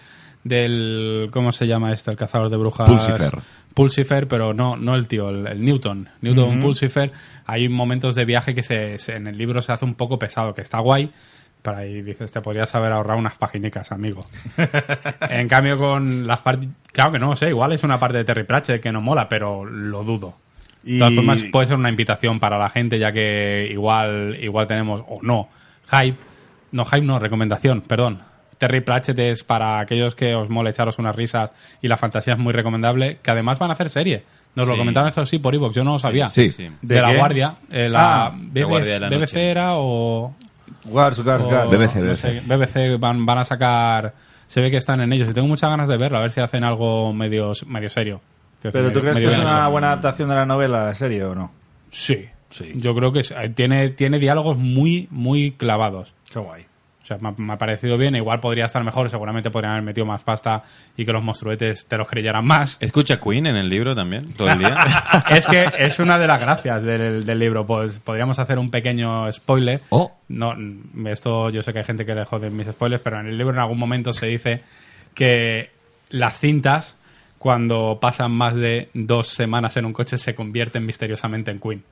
del. 0.48 1.30
¿Cómo 1.32 1.52
se 1.52 1.68
llama 1.68 1.92
esto? 1.94 2.12
El 2.12 2.18
cazador 2.18 2.50
de 2.50 2.58
brujas. 2.58 2.88
Pulsifer. 2.90 3.40
Pulsifer, 3.74 4.28
pero 4.28 4.54
no, 4.54 4.76
no 4.76 4.96
el 4.96 5.08
tío, 5.08 5.30
el, 5.30 5.46
el 5.48 5.64
Newton. 5.64 6.10
Newton 6.22 6.60
Pulsifer. 6.60 7.12
Hay 7.46 7.70
momentos 7.70 8.16
de 8.16 8.26
viaje 8.26 8.56
que 8.56 8.64
se, 8.64 8.98
se- 8.98 9.16
en 9.16 9.28
el 9.28 9.38
libro 9.38 9.62
se 9.62 9.72
hace 9.72 9.86
un 9.86 9.94
poco 9.96 10.18
pesado, 10.20 10.54
que 10.56 10.62
está 10.62 10.80
guay. 10.80 11.12
Pero 11.62 11.78
ahí 11.78 12.02
dices, 12.02 12.32
te 12.32 12.40
podrías 12.42 12.74
haber 12.76 12.92
ahorrado 12.92 13.20
unas 13.20 13.36
paginicas, 13.38 13.92
amigo. 13.92 14.26
en 15.30 15.48
cambio, 15.48 15.78
con 15.78 16.26
las 16.28 16.42
partes. 16.42 16.70
Claro 16.92 17.12
que 17.12 17.20
no 17.20 17.36
sé, 17.36 17.50
igual 17.50 17.72
es 17.74 17.84
una 17.84 18.00
parte 18.00 18.18
de 18.18 18.24
Terry 18.24 18.44
Pratchett 18.44 18.82
que 18.82 18.92
no 18.92 19.02
mola, 19.02 19.28
pero 19.30 19.66
lo 19.66 20.04
dudo. 20.04 20.36
De 20.84 21.00
todas 21.00 21.16
formas, 21.16 21.44
puede 21.52 21.68
ser 21.68 21.76
una 21.76 21.90
invitación 21.90 22.40
para 22.40 22.58
la 22.58 22.70
gente, 22.70 22.98
ya 22.98 23.12
que 23.12 23.68
igual, 23.70 24.38
igual 24.42 24.68
tenemos, 24.68 25.04
o 25.08 25.20
no, 25.22 25.50
hype. 25.92 26.18
No, 26.72 26.86
hype 26.86 27.02
no, 27.06 27.20
recomendación, 27.20 27.82
perdón. 27.82 28.22
Terry 28.58 28.82
Pratchett 28.82 29.20
es 29.20 29.44
para 29.44 29.80
aquellos 29.80 30.16
que 30.16 30.34
os 30.36 30.50
mole 30.50 30.70
echaros 30.72 30.98
unas 31.00 31.16
risas 31.16 31.52
y 31.82 31.88
la 31.88 31.98
fantasía 31.98 32.34
es 32.34 32.40
muy 32.40 32.54
recomendable, 32.54 33.20
que 33.22 33.32
además 33.32 33.60
van 33.60 33.70
a 33.70 33.74
hacer 33.74 33.90
serie. 33.90 34.24
Nos 34.56 34.68
lo 34.68 34.76
comentaron 34.76 35.10
esto 35.10 35.24
sí 35.26 35.38
por 35.38 35.54
Evox, 35.54 35.76
yo 35.76 35.84
no 35.84 35.94
lo 35.94 36.00
sabía. 36.00 36.28
Sí. 36.30 36.50
sí. 36.50 36.68
De, 36.82 36.96
¿De 36.96 37.02
la? 37.02 37.16
Guardia. 37.16 37.56
eh, 37.72 37.90
la, 37.94 38.26
Ah, 38.26 38.32
BB 38.36 38.60
La 38.62 38.66
Guardia 38.66 38.94
de 38.96 39.00
la 39.02 39.08
BBC 39.10 39.20
Noche. 39.20 39.50
era 39.52 39.72
o... 39.76 40.34
Guards, 40.86 41.20
guards, 41.24 41.46
o- 41.46 41.50
guards. 41.50 41.70
BBC, 41.72 41.96
no 41.96 42.02
BBC. 42.12 42.16
sé, 42.18 42.42
BBC 42.96 43.00
van, 43.00 43.26
van 43.26 43.38
a 43.38 43.46
sacar... 43.46 44.14
Se 44.48 44.62
ve 44.62 44.72
que 44.72 44.78
están 44.78 45.02
en 45.02 45.12
ellos 45.14 45.30
y 45.30 45.34
tengo 45.34 45.48
muchas 45.48 45.70
ganas 45.70 45.88
de 45.90 45.98
verlo, 45.98 46.18
a 46.18 46.22
ver 46.22 46.32
si 46.32 46.40
hacen 46.40 46.64
algo 46.64 47.14
medio, 47.14 47.52
medio 47.68 47.90
serio. 47.90 48.22
¿Pero 48.62 48.72
tú 48.72 49.00
medio- 49.00 49.02
crees 49.02 49.18
que 49.20 49.26
es 49.28 49.38
una 49.38 49.60
hecho. 49.64 49.72
buena 49.72 49.88
adaptación 49.88 50.30
de 50.30 50.36
la 50.36 50.46
novela 50.46 50.82
a 50.82 50.86
la 50.86 50.96
serie 50.96 51.24
o 51.26 51.36
no? 51.36 51.52
Sí, 51.92 52.26
sí. 52.50 52.72
Yo 52.78 52.96
creo 52.96 53.12
que 53.12 53.24
sí. 53.24 53.34
tiene, 53.56 53.90
tiene 53.90 54.18
diálogos 54.20 54.58
muy, 54.58 55.08
muy 55.12 55.52
clavados. 55.52 56.14
Qué 56.32 56.40
guay. 56.40 56.66
Sea, 57.08 57.18
me 57.20 57.30
ha, 57.30 57.34
me 57.38 57.54
ha 57.54 57.58
parecido 57.58 57.98
bien. 57.98 58.16
Igual 58.16 58.40
podría 58.40 58.66
estar 58.66 58.84
mejor, 58.84 59.10
seguramente 59.10 59.50
podrían 59.50 59.74
haber 59.74 59.84
metido 59.84 60.06
más 60.06 60.24
pasta 60.24 60.64
y 60.96 61.06
que 61.06 61.14
los 61.14 61.24
monstruetes 61.24 61.88
te 61.88 61.98
los 61.98 62.08
creyeran 62.08 62.46
más. 62.46 62.78
¿Escucha 62.82 63.20
Queen 63.20 63.48
en 63.48 63.56
el 63.56 63.70
libro 63.70 63.96
también? 63.96 64.34
Todo 64.34 64.50
el 64.50 64.60
día. 64.60 64.78
es 65.30 65.48
que 65.48 65.66
es 65.78 66.00
una 66.00 66.20
de 66.20 66.28
las 66.28 66.40
gracias 66.40 66.84
del, 66.84 67.26
del 67.26 67.40
libro. 67.40 67.66
Pues 67.66 68.00
podríamos 68.00 68.40
hacer 68.40 68.60
un 68.60 68.70
pequeño 68.70 69.32
spoiler. 69.32 69.82
Oh. 69.90 70.12
No, 70.30 70.54
esto 71.10 71.50
yo 71.50 71.64
sé 71.64 71.72
que 71.72 71.80
hay 71.80 71.86
gente 71.86 72.06
que 72.06 72.14
le 72.14 72.26
jode 72.26 72.50
mis 72.50 72.68
spoilers, 72.68 73.02
pero 73.02 73.20
en 73.20 73.28
el 73.28 73.38
libro 73.38 73.54
en 73.54 73.60
algún 73.60 73.80
momento 73.80 74.12
se 74.12 74.28
dice 74.28 74.64
que 75.14 75.72
las 76.10 76.40
cintas, 76.40 76.96
cuando 77.38 78.00
pasan 78.02 78.32
más 78.32 78.56
de 78.56 78.90
dos 78.94 79.30
semanas 79.30 79.78
en 79.78 79.86
un 79.86 79.94
coche, 79.94 80.18
se 80.18 80.36
convierten 80.36 80.86
misteriosamente 80.86 81.52
en 81.52 81.60
Queen. 81.60 81.84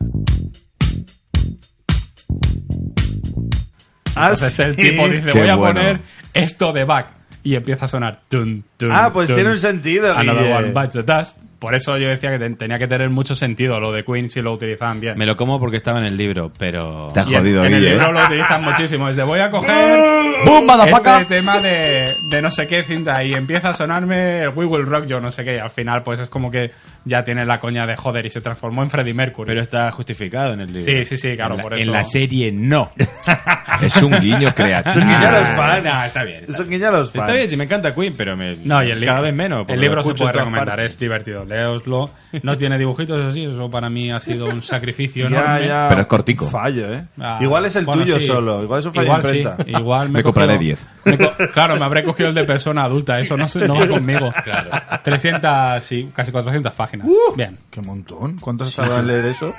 Entonces 4.16 4.60
el 4.60 4.76
tipo 4.76 5.08
dice, 5.10 5.30
Qué 5.32 5.40
voy 5.40 5.50
a 5.50 5.56
bueno. 5.56 5.80
poner 5.80 6.00
esto 6.34 6.74
de 6.74 6.84
back. 6.86 7.08
Y 7.44 7.56
empieza 7.56 7.86
a 7.86 7.88
sonar. 7.88 8.22
Tun, 8.28 8.64
tun, 8.78 8.92
Ah, 8.92 9.12
pues 9.14 9.28
tun. 9.28 9.36
tiene 9.36 9.52
un 9.52 9.60
sentido, 9.60 10.12
Another 10.18 10.44
Guille. 10.44 10.56
one 10.56 10.68
bites 10.72 10.94
the 10.94 11.04
dust. 11.04 11.38
Por 11.60 11.74
eso 11.76 11.98
yo 11.98 12.10
decía 12.10 12.32
que 12.32 12.40
ten- 12.40 12.58
tenía 12.58 12.78
que 12.78 12.88
tener 12.88 13.10
mucho 13.10 13.34
sentido 13.36 13.80
lo 13.80 13.92
de 13.92 14.04
Queen 14.04 14.30
si 14.30 14.42
lo 14.42 14.54
utilizaban 14.54 15.00
bien. 15.00 15.18
Me 15.18 15.26
lo 15.26 15.36
como 15.38 15.60
porque 15.60 15.78
estaba 15.78 16.00
en 16.00 16.06
el 16.06 16.16
libro, 16.18 16.52
pero... 16.58 17.12
Te 17.14 17.22
ha 17.22 17.24
Y 17.24 17.34
en- 17.34 17.40
jodido, 17.40 17.66
en, 17.66 17.74
el 17.74 17.80
Guille, 17.80 17.92
libro 17.92 18.10
¿eh? 18.10 18.14
lo 18.14 18.26
utilizan 18.26 18.64
muchísimo. 18.64 19.08
Desde 19.08 19.24
voy 19.24 19.40
a 19.40 19.50
coger 19.50 19.74
¡Boom, 20.46 20.66
motherfucker! 20.66 21.22
este 21.22 21.36
tema 21.36 21.60
de, 21.60 22.06
de 22.32 22.42
no 22.42 22.52
sé 22.52 22.68
qué 22.68 22.84
cinta 22.84 23.24
y 23.24 23.34
empieza 23.34 23.70
a 23.70 23.74
sonarme 23.74 24.44
el 24.44 24.50
We 24.50 24.66
Will 24.66 24.86
Rock, 24.86 25.06
yo 25.06 25.20
no 25.22 25.32
sé 25.32 25.44
qué. 25.44 25.56
Y 25.56 25.60
al 25.60 25.70
final, 25.72 26.04
pues 26.04 26.20
es 26.20 26.30
como 26.30 26.52
que 26.52 26.72
ya 27.06 27.24
tiene 27.24 27.46
la 27.46 27.60
coña 27.60 27.86
de 27.88 27.96
joder 27.96 28.26
y 28.26 28.30
se 28.30 28.42
transformó 28.42 28.84
en 28.84 28.90
Freddie 28.90 29.14
Mercury. 29.14 29.48
Pero 29.48 29.62
está 29.62 29.90
justificado 29.92 30.54
en 30.54 30.62
el 30.62 30.68
libro. 30.74 30.82
Sí, 30.82 31.06
sí, 31.06 31.18
sí, 31.18 31.36
claro, 31.36 31.54
En 31.54 31.58
la, 31.58 31.64
por 31.64 31.74
en 31.74 31.80
eso- 31.80 31.92
la 31.92 32.04
serie 32.04 32.52
no. 32.52 32.92
Es 33.82 34.02
un 34.02 34.12
guiño 34.20 34.54
creativo. 34.54 34.92
Es 34.92 35.04
un 35.04 35.10
guiño 35.10 35.26
a 35.28 35.30
Ah, 35.36 35.40
los 35.40 35.50
fans. 35.50 35.84
no, 35.84 36.04
está 36.04 36.24
bien, 36.24 36.40
está 36.42 36.52
Es 36.54 36.60
un 36.60 36.70
guiño 36.70 36.88
a 36.88 36.92
los 36.92 37.12
fans. 37.12 37.24
Está 37.24 37.34
bien, 37.34 37.48
si 37.50 37.58
me 37.58 37.64
encanta 37.66 37.94
Queen, 37.94 38.14
pero 38.18 38.38
me, 38.38 38.56
No, 38.64 38.82
y 38.84 38.90
el 38.92 39.00
libro, 39.00 39.14
cada 39.16 39.22
vez 39.22 39.34
menos. 39.34 39.66
El 39.68 39.80
libro 39.82 40.04
se 40.04 40.14
puede 40.14 40.32
en 40.32 40.38
recomendar, 40.38 40.80
es 40.80 40.98
divertido. 41.00 41.46
Leoslo. 41.56 42.10
No 42.44 42.58
tiene 42.58 42.78
dibujitos, 42.78 43.18
eso 43.20 43.32
sí, 43.32 43.46
eso 43.46 43.70
para 43.70 43.90
mí 43.90 44.12
ha 44.12 44.20
sido 44.20 44.48
un 44.48 44.62
sacrificio 44.62 45.30
Ya, 45.30 45.38
enorme. 45.40 45.68
ya. 45.68 45.86
Pero 45.90 46.02
es 46.02 46.08
cortico. 46.08 46.48
Fallo, 46.48 46.94
¿eh? 46.94 47.06
Ah, 47.20 47.40
igual 47.42 47.66
es 47.66 47.76
el 47.78 47.86
bueno, 47.86 48.02
tuyo 48.04 48.20
sí. 48.20 48.28
solo. 48.28 48.62
Igual 48.64 48.80
es 48.82 48.86
un 48.88 48.94
fallo 48.94 49.06
Igual 49.08 49.22
de 49.22 49.32
sí, 49.32 49.38
imprenta. 49.40 49.80
igual 49.80 50.08
me, 50.10 50.20
Me 50.20 50.24
compraré 50.24 50.56
cogido- 50.58 50.60
10. 50.60 50.88
me 51.06 51.18
co- 51.18 51.34
claro, 51.54 51.76
me 51.78 51.86
habré 51.86 52.04
cogido 52.04 52.30
el 52.30 52.36
de 52.36 52.44
persona 52.44 52.84
adulta, 52.84 53.20
eso 53.20 53.38
no, 53.38 53.48
se- 53.48 53.68
no 53.68 53.76
va 53.80 53.88
conmigo. 53.88 54.32
Claro. 54.44 54.70
300, 55.04 55.84
sí, 55.84 56.10
casi 56.14 56.32
400 56.32 56.74
páginas. 56.74 57.08
Bien, 57.36 57.58
Qué 57.72 57.82
montón. 57.82 58.38
¿Cuánto 58.40 58.66
has 58.66 58.76
tardado 58.76 59.00
en 59.00 59.08
leer 59.08 59.26
eso? 59.26 59.54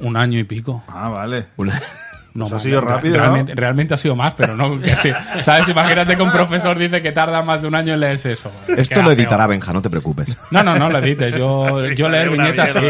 un 0.00 0.16
año 0.16 0.38
y 0.38 0.44
pico. 0.44 0.82
Ah, 0.88 1.08
vale. 1.08 1.46
Una- 1.56 1.80
No, 2.32 2.44
Pues 2.44 2.52
ha 2.52 2.54
más, 2.56 2.62
sido 2.62 2.80
rápido, 2.80 3.16
¿no? 3.16 3.44
realmente, 3.54 3.94
ha 3.94 3.96
sido 3.96 4.14
más, 4.14 4.34
pero 4.34 4.56
no. 4.56 4.80
sí. 5.02 5.10
¿Sabes? 5.42 5.68
Imagínate 5.68 6.16
que 6.16 6.22
un 6.22 6.30
profesor 6.30 6.78
dice 6.78 7.02
que 7.02 7.12
tarda 7.12 7.42
más 7.42 7.62
de 7.62 7.68
un 7.68 7.74
año 7.74 7.94
en 7.94 8.00
leerse 8.00 8.32
eso. 8.32 8.50
Esto 8.68 9.02
lo 9.02 9.12
editará 9.12 9.46
Benja, 9.46 9.72
no 9.72 9.82
te 9.82 9.90
preocupes. 9.90 10.36
No, 10.50 10.62
no, 10.62 10.76
no 10.76 10.90
lo 10.90 10.98
edites. 10.98 11.34
Yo, 11.34 11.84
yo 11.96 12.08
leer 12.08 12.30
viñetas, 12.30 12.72
sí. 12.72 12.80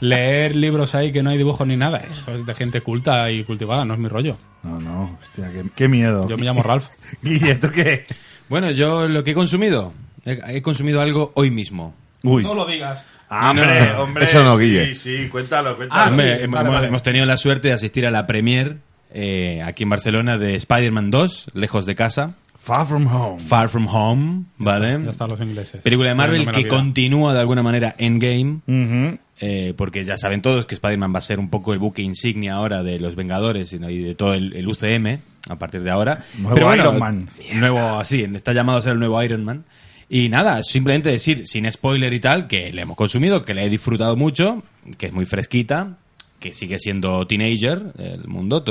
leer 0.00 0.54
libros 0.56 0.94
ahí 0.94 1.10
que 1.12 1.22
no 1.22 1.30
hay 1.30 1.38
dibujos 1.38 1.66
ni 1.66 1.76
nada. 1.76 1.98
Eso 1.98 2.34
es 2.34 2.44
de 2.44 2.54
gente 2.54 2.80
culta 2.82 3.30
y 3.30 3.44
cultivada, 3.44 3.84
no 3.84 3.94
es 3.94 4.00
mi 4.00 4.08
rollo. 4.08 4.36
No, 4.62 4.78
no. 4.78 5.16
Hostia, 5.20 5.50
qué, 5.52 5.64
qué 5.74 5.88
miedo. 5.88 6.28
Yo 6.28 6.36
me 6.36 6.44
llamo 6.44 6.62
Ralph. 6.62 6.88
Guille, 7.22 7.54
¿tú 7.56 7.70
qué? 7.70 8.04
Bueno, 8.48 8.70
yo 8.70 9.08
lo 9.08 9.24
que 9.24 9.30
he 9.32 9.34
consumido, 9.34 9.92
he, 10.24 10.38
he 10.56 10.62
consumido 10.62 11.00
algo 11.00 11.32
hoy 11.34 11.50
mismo. 11.50 11.94
Uy. 12.22 12.42
lo 12.42 12.66
digas. 12.66 13.02
Ah, 13.30 13.50
hombre, 13.50 13.92
hombre. 13.94 14.24
Eso 14.24 14.42
no, 14.42 14.56
sí, 14.56 14.64
Guille. 14.64 14.94
Sí, 14.94 15.28
cuéntalo, 15.30 15.76
cuéntalo. 15.76 16.00
Ah, 16.02 16.08
Hombre, 16.08 16.38
sí, 16.38 16.44
hemos, 16.44 16.58
vale, 16.60 16.68
vale. 16.70 16.88
hemos 16.88 17.02
tenido 17.02 17.26
la 17.26 17.36
suerte 17.36 17.68
de 17.68 17.74
asistir 17.74 18.06
a 18.06 18.10
la 18.10 18.26
premier 18.26 18.78
eh, 19.12 19.62
aquí 19.62 19.82
en 19.84 19.90
Barcelona 19.90 20.38
de 20.38 20.54
Spider-Man 20.54 21.10
2, 21.10 21.50
lejos 21.54 21.86
de 21.86 21.94
casa, 21.94 22.34
Far 22.60 22.86
from 22.86 23.06
home. 23.06 23.38
Far 23.40 23.68
From 23.70 23.86
Home, 23.88 24.44
¿vale? 24.58 25.00
Ya 25.02 25.10
están 25.10 25.30
los 25.30 25.40
ingleses. 25.40 25.80
Película 25.80 26.10
de 26.10 26.14
Marvel 26.14 26.44
la 26.44 26.52
que 26.52 26.64
vida. 26.64 26.68
continúa 26.68 27.32
de 27.32 27.40
alguna 27.40 27.62
manera 27.62 27.94
Endgame, 27.96 28.60
Ujú. 28.66 29.18
eh, 29.40 29.72
porque 29.74 30.04
ya 30.04 30.18
saben 30.18 30.42
todos 30.42 30.66
que 30.66 30.74
Spider-Man 30.74 31.14
va 31.14 31.18
a 31.18 31.22
ser 31.22 31.38
un 31.38 31.48
poco 31.48 31.72
el 31.72 31.78
buque 31.78 32.02
insignia 32.02 32.54
ahora 32.54 32.82
de 32.82 32.98
los 33.00 33.14
Vengadores 33.14 33.72
y 33.72 33.78
de 33.78 34.14
todo 34.14 34.34
el, 34.34 34.54
el 34.54 34.68
UCM 34.68 35.18
a 35.48 35.56
partir 35.56 35.82
de 35.82 35.90
ahora. 35.90 36.18
Nuevo 36.38 36.74
Iron 36.74 36.98
Man. 36.98 37.30
Nuevo, 37.54 37.78
así, 37.98 38.22
está 38.34 38.52
llamado 38.52 38.76
a 38.78 38.82
ser 38.82 38.92
el 38.94 38.98
nuevo 38.98 39.22
Iron 39.22 39.44
Man. 39.46 39.64
Y 40.10 40.28
nada, 40.28 40.62
simplemente 40.62 41.10
decir, 41.10 41.46
sin 41.46 41.70
spoiler 41.70 42.12
y 42.12 42.20
tal, 42.20 42.46
que 42.46 42.72
le 42.72 42.82
hemos 42.82 42.96
consumido, 42.96 43.44
que 43.44 43.52
le 43.54 43.64
he 43.64 43.68
disfrutado 43.68 44.16
mucho, 44.16 44.62
que 44.96 45.06
es 45.06 45.12
muy 45.12 45.26
fresquita, 45.26 45.98
que 46.40 46.54
sigue 46.54 46.78
siendo 46.78 47.26
teenager 47.26 47.92
el 47.98 48.26
mundo, 48.26 48.64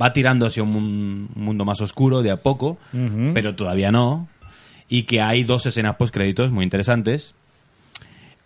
va 0.00 0.12
tirando 0.12 0.46
hacia 0.46 0.62
un 0.62 1.30
mundo 1.34 1.64
más 1.64 1.80
oscuro 1.80 2.22
de 2.22 2.30
a 2.30 2.36
poco, 2.36 2.78
pero 3.32 3.56
todavía 3.56 3.90
no, 3.90 4.28
y 4.88 5.04
que 5.04 5.20
hay 5.20 5.42
dos 5.42 5.66
escenas 5.66 5.96
post 5.96 6.14
créditos 6.14 6.52
muy 6.52 6.64
interesantes, 6.64 7.34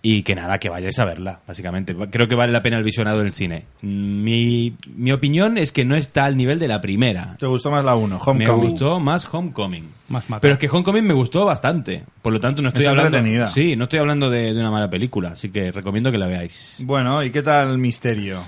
y 0.01 0.23
que 0.23 0.35
nada, 0.37 0.59
que 0.59 0.69
vayáis 0.69 0.99
a 1.01 1.05
verla, 1.05 1.41
básicamente. 1.47 1.95
Creo 2.11 2.29
que 2.29 2.35
vale 2.37 2.53
la 2.53 2.63
pena 2.63 2.79
el 2.79 2.85
visionado 2.85 3.19
del 3.19 3.33
cine. 3.33 3.65
Mi, 3.83 4.75
mi 4.95 5.11
opinión 5.13 5.59
es 5.59 5.73
que 5.73 5.85
no 5.85 5.97
está 5.97 6.25
al 6.25 6.37
nivel 6.37 6.59
de 6.61 6.69
la 6.69 6.81
primera. 6.81 7.37
¿Te 7.39 7.47
gustó 7.47 7.71
más 7.71 7.85
la 7.85 7.97
1? 7.97 8.17
Me 8.17 8.23
Homecoming. 8.25 8.71
gustó 8.71 9.01
más 9.01 9.29
Homecoming. 9.35 9.89
Más 10.09 10.31
mata. 10.31 10.41
Pero 10.41 10.55
es 10.55 10.61
que 10.61 10.69
Homecoming 10.69 11.05
me 11.07 11.15
gustó 11.15 11.45
bastante. 11.45 12.05
Por 12.23 12.33
lo 12.33 12.39
tanto, 12.41 12.63
no 12.63 12.69
estoy 12.69 12.83
Es 12.85 12.89
hablando. 12.89 13.17
entretenida. 13.19 13.49
Sí, 13.49 13.75
no 13.77 13.83
estoy 13.85 13.99
hablando 13.99 14.31
de, 14.31 14.55
de 14.55 14.61
una 14.61 14.71
mala 14.71 14.89
película. 14.89 15.31
Así 15.31 15.51
que 15.51 15.73
recomiendo 15.73 16.13
que 16.13 16.19
la 16.19 16.27
veáis. 16.27 16.79
Bueno, 16.85 17.23
¿y 17.25 17.31
qué 17.31 17.43
tal 17.43 17.71
el 17.73 17.79
misterio? 17.79 18.43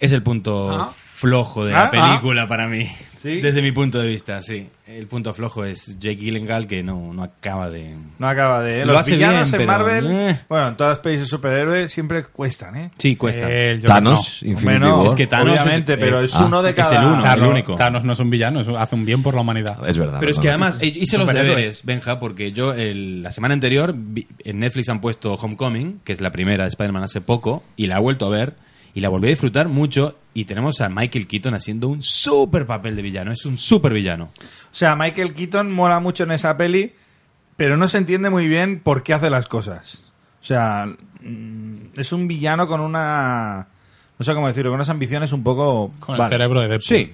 Es 0.00 0.12
el 0.12 0.22
punto 0.22 0.70
Ah. 0.70 0.92
Flojo 1.18 1.64
de 1.64 1.74
Ah, 1.74 1.84
la 1.84 1.90
película 1.90 2.46
para 2.46 2.68
mí. 2.68 2.86
¿Sí? 3.16 3.40
Desde 3.40 3.60
mi 3.62 3.72
punto 3.72 3.98
de 3.98 4.06
vista, 4.06 4.40
sí. 4.40 4.68
El 4.86 5.08
punto 5.08 5.34
flojo 5.34 5.64
es 5.64 5.98
Jake 5.98 6.14
Gyllenhaal 6.20 6.68
que 6.68 6.84
no, 6.84 7.12
no 7.12 7.24
acaba 7.24 7.68
de. 7.68 7.96
No 8.20 8.28
acaba 8.28 8.62
de... 8.62 8.84
Lo 8.86 8.92
Los 8.92 9.00
hace 9.00 9.16
villanos 9.16 9.50
bien, 9.50 9.62
en 9.62 9.66
pero, 9.66 9.78
Marvel, 9.78 10.06
eh. 10.12 10.40
bueno, 10.48 10.68
en 10.68 10.76
todas 10.76 10.92
las 10.92 10.98
pelis 11.00 11.20
de 11.20 11.26
superhéroes 11.26 11.90
siempre 11.92 12.22
cuestan, 12.26 12.76
¿eh? 12.76 12.88
Sí, 12.96 13.16
cuesta. 13.16 13.48
Eh, 13.50 13.80
Thanos, 13.84 14.40
no. 14.44 14.50
Infinity 14.52 14.86
War. 14.86 15.06
es 15.08 15.14
que 15.16 15.26
Thanos 15.26 15.52
obviamente, 15.60 15.94
es- 15.94 15.98
pero 15.98 16.20
eh, 16.20 16.24
es 16.26 16.34
ah, 16.36 16.44
uno 16.46 16.62
de 16.62 16.70
es 16.70 16.76
cada... 16.76 17.00
el 17.00 17.06
uno. 17.08 17.22
Thanos, 17.24 17.44
el 17.44 17.50
único. 17.50 17.74
Thanos 17.74 18.04
no 18.04 18.12
es 18.12 18.20
un 18.20 18.30
villano, 18.30 18.60
es- 18.60 18.68
hace 18.68 18.94
un 18.94 19.04
bien 19.04 19.20
por 19.24 19.34
la 19.34 19.40
humanidad. 19.40 19.88
Es 19.88 19.98
verdad. 19.98 20.18
Pero 20.20 20.30
es 20.30 20.38
que 20.38 20.48
además 20.50 20.78
hice 20.80 21.18
los 21.18 21.26
deberes, 21.32 21.84
Benja, 21.84 22.20
porque 22.20 22.52
yo 22.52 22.72
el- 22.72 23.24
la 23.24 23.32
semana 23.32 23.54
anterior 23.54 23.92
vi- 23.96 24.28
en 24.44 24.60
Netflix 24.60 24.88
han 24.90 25.00
puesto 25.00 25.34
Homecoming, 25.34 26.00
que 26.04 26.12
es 26.12 26.20
la 26.20 26.30
primera 26.30 26.62
de 26.64 26.68
Spider-Man 26.68 27.02
hace 27.02 27.20
poco, 27.20 27.64
y 27.74 27.88
la 27.88 27.96
he 27.96 28.00
vuelto 28.00 28.26
a 28.26 28.30
ver 28.30 28.54
y 28.94 29.00
la 29.00 29.08
volví 29.08 29.26
a 29.26 29.30
disfrutar 29.30 29.68
mucho. 29.68 30.18
Y 30.34 30.44
tenemos 30.44 30.80
a 30.80 30.88
Michael 30.88 31.26
Keaton 31.26 31.54
haciendo 31.54 31.88
un 31.88 32.02
súper 32.02 32.66
papel 32.66 32.94
de 32.96 33.02
villano, 33.02 33.32
es 33.32 33.44
un 33.46 33.58
súper 33.58 33.92
villano. 33.92 34.30
O 34.40 34.74
sea, 34.74 34.94
Michael 34.96 35.34
Keaton 35.34 35.72
mola 35.72 35.98
mucho 36.00 36.24
en 36.24 36.32
esa 36.32 36.56
peli, 36.56 36.92
pero 37.56 37.76
no 37.76 37.88
se 37.88 37.98
entiende 37.98 38.30
muy 38.30 38.46
bien 38.46 38.78
por 38.80 39.02
qué 39.02 39.14
hace 39.14 39.30
las 39.30 39.46
cosas. 39.48 40.04
O 40.40 40.44
sea, 40.44 40.86
mm, 41.22 41.76
es 41.96 42.12
un 42.12 42.28
villano 42.28 42.68
con 42.68 42.80
una... 42.80 43.66
No 44.18 44.24
sé 44.24 44.34
cómo 44.34 44.48
decirlo, 44.48 44.70
con 44.70 44.76
unas 44.76 44.88
ambiciones 44.90 45.32
un 45.32 45.42
poco... 45.42 45.92
Con 46.00 46.16
Vale. 46.16 46.24
el 46.24 46.30
cerebro 46.30 46.60
de 46.60 46.68
Deadpool. 46.68 46.82
Sí, 46.84 47.12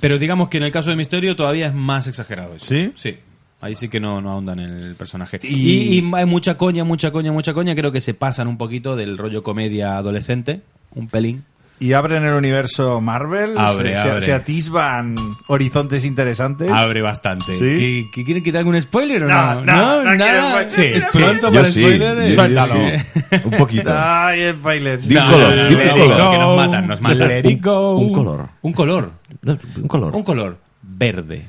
pero 0.00 0.18
digamos 0.18 0.48
que 0.48 0.58
en 0.58 0.64
el 0.64 0.72
caso 0.72 0.90
de 0.90 0.96
Misterio 0.96 1.34
todavía 1.36 1.66
es 1.68 1.74
más 1.74 2.06
exagerado. 2.06 2.54
eso. 2.56 2.66
¿Sí? 2.66 2.92
Sí. 2.94 3.16
Ahí 3.62 3.74
sí 3.74 3.88
que 3.88 4.00
no, 4.00 4.20
no 4.20 4.30
ahondan 4.32 4.58
en 4.58 4.70
el 4.74 4.94
personaje. 4.96 5.40
Y- 5.42 5.48
Y... 5.48 5.98
y 6.00 6.10
hay 6.14 6.26
mucha 6.26 6.58
coña, 6.58 6.84
mucha 6.84 7.10
coña, 7.10 7.32
mucha 7.32 7.54
coña. 7.54 7.74
Creo 7.74 7.90
que 7.92 8.02
se 8.02 8.12
pasan 8.12 8.48
un 8.48 8.58
poquito 8.58 8.96
del 8.96 9.16
rollo 9.16 9.42
comedia 9.42 9.96
adolescente, 9.96 10.60
un 10.94 11.08
pelín. 11.08 11.44
Y 11.78 11.92
abren 11.92 12.24
el 12.24 12.32
universo 12.32 13.02
Marvel, 13.02 13.58
Abre, 13.58 13.94
se, 13.96 14.00
se- 14.02 14.08
abre. 14.10 14.20
se 14.22 14.32
atisban 14.32 15.14
horizontes 15.48 16.06
interesantes. 16.06 16.72
Abre 16.72 17.02
bastante. 17.02 17.52
¿Sí? 17.52 17.58
¿Que, 17.58 18.04
que 18.14 18.24
quieren 18.24 18.42
quitar 18.42 18.60
algún 18.60 18.80
spoiler 18.80 19.24
o 19.24 19.28
No, 19.28 19.56
no? 19.56 20.02
no, 20.02 20.14
no 20.14 20.24
spoiler. 20.24 20.70
Sí, 20.70 20.80
No 20.80 20.86
es 20.96 21.04
quiero 21.04 21.26
pronto 21.28 21.48
Yo 21.48 21.60
para 21.60 21.70
sí, 21.70 21.82
spoilers. 21.82 22.28
yo- 22.28 22.34
Suéltalo. 22.34 22.74
sí. 22.74 23.36
Un 23.44 23.50
poquito. 23.58 23.90
Ay, 23.94 24.52
spoilers. 24.52 25.06
Di 25.06 25.16
un 25.16 25.24
No, 25.26 25.30
color, 25.32 25.48
no, 25.50 25.56
no, 25.62 25.68
di 25.68 25.74
un 25.74 25.84
no, 25.86 25.92
color. 25.96 26.18
no, 26.18 26.30
que 26.32 26.38
nos 26.38 26.56
matan, 26.56 26.86
nos 26.88 27.00
matan. 27.02 27.28
Let 27.28 27.50
it 27.50 27.62
go. 27.62 27.96
Un 27.98 28.12
color. 28.12 28.48
Un 28.62 28.72
color. 28.72 29.10
No, 29.42 29.58
Un 29.76 29.88
color. 29.88 30.16
Un 30.16 30.22
color 30.22 30.58
verde. 30.82 31.46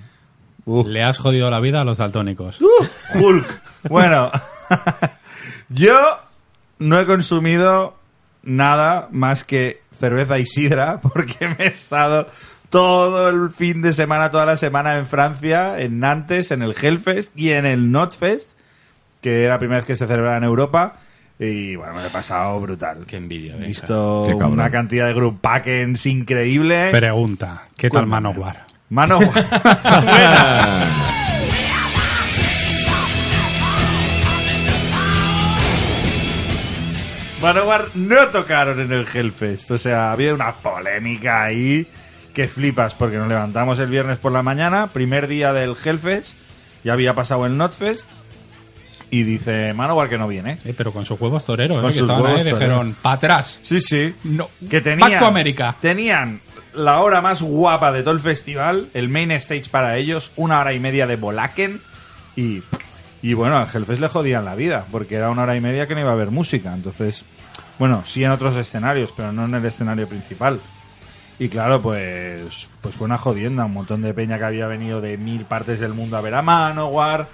Le 0.66 1.04
has 1.04 1.18
jodido 1.20 1.50
la 1.50 1.62
vida 1.62 1.80
a 1.80 1.84
los 1.86 2.00
daltónicos. 2.00 2.60
Hulk. 3.16 3.62
Bueno, 3.90 4.30
yo 5.70 5.96
no 6.80 7.00
he 7.00 7.06
consumido 7.06 7.96
nada 8.48 9.10
más 9.12 9.44
que 9.44 9.82
cerveza 10.00 10.40
y 10.40 10.46
sidra 10.46 11.00
porque 11.02 11.50
me 11.50 11.66
he 11.66 11.68
estado 11.68 12.28
todo 12.70 13.30
el 13.30 13.52
fin 13.52 13.82
de 13.82 13.94
semana, 13.94 14.32
toda 14.32 14.46
la 14.46 14.58
semana 14.58 14.98
en 14.98 15.06
Francia, 15.06 15.80
en 15.80 16.00
Nantes, 16.00 16.52
en 16.52 16.62
el 16.62 16.76
Hellfest 16.80 17.38
y 17.38 17.52
en 17.52 17.66
el 17.66 17.92
Notfest, 17.92 18.52
que 19.22 19.44
era 19.44 19.54
la 19.54 19.60
primera 19.60 19.80
vez 19.80 19.88
que 19.88 19.96
se 19.96 20.08
celebraba 20.08 20.38
en 20.38 20.44
Europa. 20.44 20.96
Y 21.40 21.76
bueno, 21.76 21.94
me 21.94 22.02
lo 22.02 22.08
he 22.08 22.12
pasado 22.12 22.60
brutal. 22.60 23.06
Qué 23.06 23.18
envidia, 23.18 23.56
He 23.56 23.68
visto 23.68 24.24
una 24.24 24.72
cantidad 24.72 25.06
de 25.08 25.14
group 25.14 25.40
packens 25.40 26.06
increíble. 26.06 26.90
Pregunta, 26.92 27.68
¿qué 27.78 27.90
tal 27.90 28.08
Cuéntame. 28.08 28.66
Manowar? 28.90 29.46
Manowar 37.42 37.90
no 37.94 38.28
tocaron 38.30 38.80
en 38.80 38.92
el 38.92 39.06
Hellfest. 39.12 39.72
O 39.72 39.78
sea, 39.78 40.12
había 40.12 40.34
una 40.34 40.56
polémica 40.56 41.44
ahí 41.44 41.88
que 42.34 42.48
flipas, 42.48 42.96
porque 42.96 43.18
nos 43.18 43.28
levantamos 43.28 43.80
el 43.80 43.90
viernes 43.90 44.20
por 44.20 44.32
la 44.32 44.44
mañana, 44.44 44.88
primer 44.88 45.28
día 45.28 45.54
del 45.54 45.76
Hellfest, 45.84 46.36
ya 46.84 46.94
había 46.94 47.16
pasado 47.16 47.46
el 47.46 47.58
Notfest, 47.58 48.10
y 49.10 49.24
dice 49.24 49.74
Manowar 49.74 50.10
que 50.10 50.18
no 50.18 50.28
viene. 50.28 50.60
Eh, 50.66 50.74
pero 50.78 50.92
con 50.92 51.06
sus 51.06 51.20
huevos 51.20 51.46
toreros, 51.46 51.78
Con 51.78 51.86
eh, 51.86 51.94
que 51.94 52.00
sus 52.00 52.02
estaban 52.02 52.26
ahí 52.26 52.32
huevos 52.34 52.46
y 52.46 52.50
dijeron, 52.52 52.96
para 53.02 53.16
atrás. 53.16 53.60
Sí, 53.64 53.82
sí. 53.82 54.14
No. 54.24 54.50
Que 54.70 54.82
tenían, 54.82 55.10
Back 55.10 55.20
to 55.20 55.26
America. 55.26 55.76
tenían 55.80 56.42
la 56.74 57.00
hora 57.02 57.22
más 57.22 57.42
guapa 57.42 57.92
de 57.92 58.04
todo 58.04 58.14
el 58.14 58.20
festival, 58.20 58.90
el 58.94 59.10
main 59.10 59.32
stage 59.32 59.70
para 59.72 59.98
ellos, 59.98 60.32
una 60.36 60.60
hora 60.60 60.74
y 60.74 60.80
media 60.80 61.08
de 61.08 61.16
Volaken 61.16 61.82
y, 62.36 62.62
y 63.28 63.34
bueno, 63.34 63.58
al 63.58 63.68
Hellfest 63.68 64.00
le 64.00 64.08
jodían 64.08 64.46
la 64.46 64.56
vida, 64.56 64.86
porque 64.90 65.16
era 65.16 65.30
una 65.30 65.44
hora 65.44 65.58
y 65.58 65.60
media 65.60 65.86
que 65.86 65.94
no 65.96 66.00
iba 66.00 66.12
a 66.12 66.14
haber 66.14 66.32
música, 66.32 66.74
entonces, 66.74 67.26
bueno, 67.78 68.04
sí 68.06 68.24
en 68.24 68.32
otros 68.32 68.56
escenarios, 68.56 69.14
pero 69.14 69.34
no 69.34 69.44
en 69.44 69.54
el 69.54 69.66
escenario 69.66 70.08
principal. 70.08 70.62
Y 71.38 71.50
claro, 71.50 71.82
pues, 71.82 72.70
pues 72.80 72.96
fue 72.96 73.04
una 73.04 73.18
jodienda, 73.18 73.66
un 73.66 73.74
montón 73.74 74.02
de 74.02 74.14
peña 74.14 74.38
que 74.38 74.46
había 74.46 74.66
venido 74.68 75.02
de 75.02 75.18
mil 75.18 75.44
partes 75.44 75.82
del 75.82 75.94
mundo 75.94 76.16
a 76.16 76.22
ver 76.22 76.36
a 76.36 76.42
Manowar. 76.42 77.28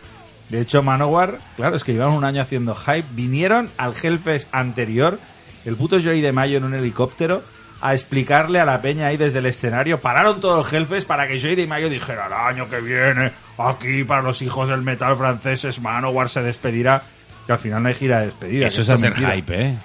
De 0.49 0.61
hecho, 0.61 0.81
Manowar, 0.81 1.37
claro, 1.57 1.75
es 1.75 1.83
que 1.83 1.93
llevaban 1.93 2.15
un 2.15 2.23
año 2.23 2.41
haciendo 2.41 2.73
hype. 2.73 3.05
Vinieron 3.11 3.69
al 3.77 3.93
Hellfest 3.93 4.49
anterior, 4.51 5.19
el 5.63 5.75
puto 5.75 6.01
Joey 6.01 6.21
de 6.21 6.31
Mayo 6.31 6.57
en 6.57 6.63
un 6.63 6.73
helicóptero, 6.73 7.43
a 7.85 7.93
explicarle 7.93 8.59
a 8.61 8.65
la 8.65 8.81
peña 8.81 9.07
ahí 9.07 9.17
desde 9.17 9.39
el 9.39 9.45
escenario. 9.45 9.99
Pararon 9.99 10.39
todo 10.39 10.61
el 10.65 10.73
Hellfest 10.73 11.05
para 11.05 11.27
que 11.27 11.39
Joey 11.41 11.55
de 11.55 11.67
Mayo 11.67 11.89
dijera, 11.89 12.27
el 12.27 12.33
año 12.33 12.69
que 12.69 12.79
viene, 12.79 13.33
aquí 13.57 14.05
para 14.05 14.21
los 14.21 14.41
hijos 14.41 14.69
del 14.69 14.81
metal 14.83 15.17
franceses, 15.17 15.81
Manowar 15.81 16.29
se 16.29 16.41
despedirá. 16.41 17.03
Que 17.45 17.51
al 17.51 17.59
final 17.59 17.83
no 17.83 17.89
hay 17.89 17.95
gira 17.95 18.19
de 18.21 18.27
despedida. 18.27 18.67
Eso 18.67 18.79
es 18.81 18.89
hacer 18.89 19.09
mentira. 19.11 19.35
hype, 19.35 19.61
¿eh? 19.61 19.77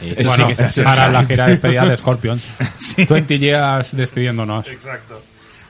Eso 0.00 0.28
Bueno, 0.30 0.48
sí 0.48 0.54
que 0.56 0.62
es 0.64 0.74
hype. 0.76 0.84
la 0.84 1.24
gira 1.26 1.44
de 1.44 1.50
despedida 1.52 1.84
de 1.90 1.96
Scorpions. 1.98 2.42
20 3.08 3.38
years 3.38 3.94
despidiéndonos. 3.96 4.66
Exacto. 4.68 5.22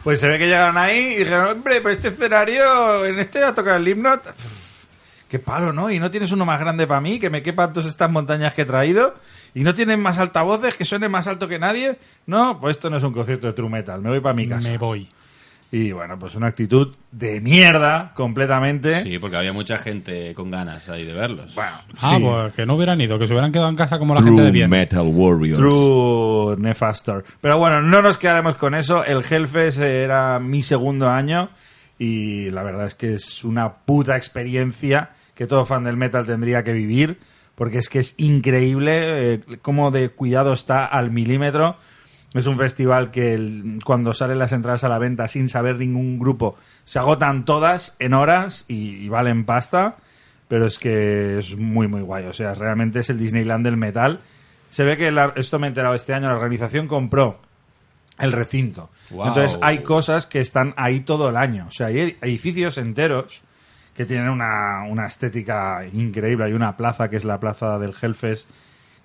Pues 0.04 0.20
se 0.20 0.28
ve 0.28 0.38
que 0.38 0.46
llegaron 0.46 0.76
ahí 0.78 1.14
y 1.14 1.16
dijeron, 1.16 1.48
hombre, 1.48 1.80
pues 1.80 1.96
este 1.96 2.08
escenario, 2.08 3.04
en 3.04 3.18
este 3.18 3.40
va 3.40 3.48
a 3.48 3.54
tocar 3.54 3.76
el 3.80 3.88
himno. 3.88 4.20
Qué 5.28 5.38
palo, 5.38 5.72
¿no? 5.72 5.90
Y 5.90 5.98
no 5.98 6.10
tienes 6.10 6.30
uno 6.30 6.44
más 6.44 6.60
grande 6.60 6.86
para 6.86 7.00
mí, 7.00 7.18
que 7.18 7.30
me 7.30 7.42
quepan 7.42 7.72
todas 7.72 7.88
estas 7.88 8.10
montañas 8.10 8.52
que 8.54 8.62
he 8.62 8.66
traído. 8.66 9.14
Y 9.54 9.62
no 9.64 9.74
tienen 9.74 10.00
más 10.00 10.18
altavoces, 10.18 10.76
que 10.76 10.84
suene 10.84 11.08
más 11.08 11.26
alto 11.26 11.46
que 11.48 11.58
nadie. 11.58 11.98
No, 12.26 12.58
pues 12.60 12.76
esto 12.76 12.88
no 12.90 12.96
es 12.96 13.02
un 13.02 13.12
concierto 13.12 13.46
de 13.46 13.52
true 13.52 13.68
metal. 13.68 14.00
Me 14.00 14.08
voy 14.10 14.20
para 14.20 14.34
mi 14.34 14.48
casa. 14.48 14.68
Me 14.70 14.78
voy. 14.78 15.08
Y 15.74 15.90
bueno, 15.92 16.18
pues 16.18 16.34
una 16.34 16.48
actitud 16.48 16.94
de 17.12 17.40
mierda 17.40 18.12
completamente. 18.14 19.00
Sí, 19.02 19.18
porque 19.18 19.38
había 19.38 19.54
mucha 19.54 19.78
gente 19.78 20.34
con 20.34 20.50
ganas 20.50 20.86
ahí 20.90 21.04
de 21.04 21.14
verlos. 21.14 21.54
Bueno, 21.54 21.70
Ah, 22.00 22.10
sí. 22.10 22.16
pues 22.22 22.52
que 22.52 22.66
no 22.66 22.74
hubieran 22.76 23.00
ido, 23.00 23.18
que 23.18 23.26
se 23.26 23.32
hubieran 23.32 23.52
quedado 23.52 23.70
en 23.70 23.76
casa 23.76 23.98
como 23.98 24.12
la 24.14 24.20
gente 24.20 24.42
de 24.42 24.48
True 24.48 24.58
bien. 24.58 24.68
Metal 24.70 25.06
Warriors. 25.06 25.58
True 25.58 26.56
Nefastor. 26.58 27.24
Pero 27.40 27.56
bueno, 27.58 27.80
no 27.80 28.02
nos 28.02 28.18
quedaremos 28.18 28.56
con 28.56 28.74
eso. 28.74 29.02
El 29.04 29.22
Hellfest 29.28 29.80
era 29.80 30.38
mi 30.38 30.60
segundo 30.60 31.08
año 31.08 31.48
y 31.98 32.50
la 32.50 32.62
verdad 32.62 32.86
es 32.86 32.94
que 32.94 33.14
es 33.14 33.42
una 33.42 33.72
puta 33.72 34.16
experiencia 34.18 35.10
que 35.34 35.46
todo 35.46 35.64
fan 35.64 35.84
del 35.84 35.96
metal 35.96 36.26
tendría 36.26 36.62
que 36.64 36.72
vivir 36.74 37.18
porque 37.62 37.78
es 37.78 37.88
que 37.88 38.00
es 38.00 38.14
increíble 38.16 39.34
eh, 39.34 39.40
cómo 39.62 39.92
de 39.92 40.08
cuidado 40.08 40.52
está 40.52 40.84
al 40.84 41.12
milímetro. 41.12 41.76
Es 42.34 42.46
un 42.46 42.56
festival 42.56 43.12
que 43.12 43.34
el- 43.34 43.78
cuando 43.84 44.14
salen 44.14 44.40
las 44.40 44.50
entradas 44.50 44.82
a 44.82 44.88
la 44.88 44.98
venta 44.98 45.28
sin 45.28 45.48
saber 45.48 45.76
ningún 45.76 46.18
grupo 46.18 46.56
se 46.84 46.98
agotan 46.98 47.44
todas 47.44 47.94
en 48.00 48.14
horas 48.14 48.64
y, 48.66 48.96
y 48.96 49.08
valen 49.08 49.44
pasta. 49.44 49.94
Pero 50.48 50.66
es 50.66 50.80
que 50.80 51.38
es 51.38 51.56
muy, 51.56 51.86
muy 51.86 52.00
guay. 52.02 52.24
O 52.24 52.32
sea, 52.32 52.52
realmente 52.54 52.98
es 52.98 53.10
el 53.10 53.18
Disneyland 53.20 53.64
del 53.64 53.76
metal. 53.76 54.18
Se 54.68 54.82
ve 54.82 54.96
que, 54.96 55.12
la- 55.12 55.32
esto 55.36 55.60
me 55.60 55.68
he 55.68 55.68
enterado 55.68 55.94
este 55.94 56.14
año, 56.14 56.26
la 56.30 56.34
organización 56.34 56.88
compró 56.88 57.38
el 58.18 58.32
recinto. 58.32 58.90
Entonces 59.28 59.56
hay 59.62 59.78
cosas 59.84 60.26
que 60.26 60.40
están 60.40 60.74
ahí 60.76 60.98
todo 61.02 61.28
el 61.28 61.36
año. 61.36 61.66
O 61.68 61.70
sea, 61.70 61.86
hay 61.86 62.16
edificios 62.22 62.76
enteros 62.76 63.42
que 63.94 64.06
tienen 64.06 64.30
una, 64.30 64.84
una 64.88 65.06
estética 65.06 65.84
increíble. 65.92 66.46
Hay 66.46 66.52
una 66.52 66.76
plaza 66.76 67.08
que 67.08 67.16
es 67.16 67.24
la 67.24 67.38
plaza 67.38 67.78
del 67.78 67.94
Hellfest, 68.00 68.48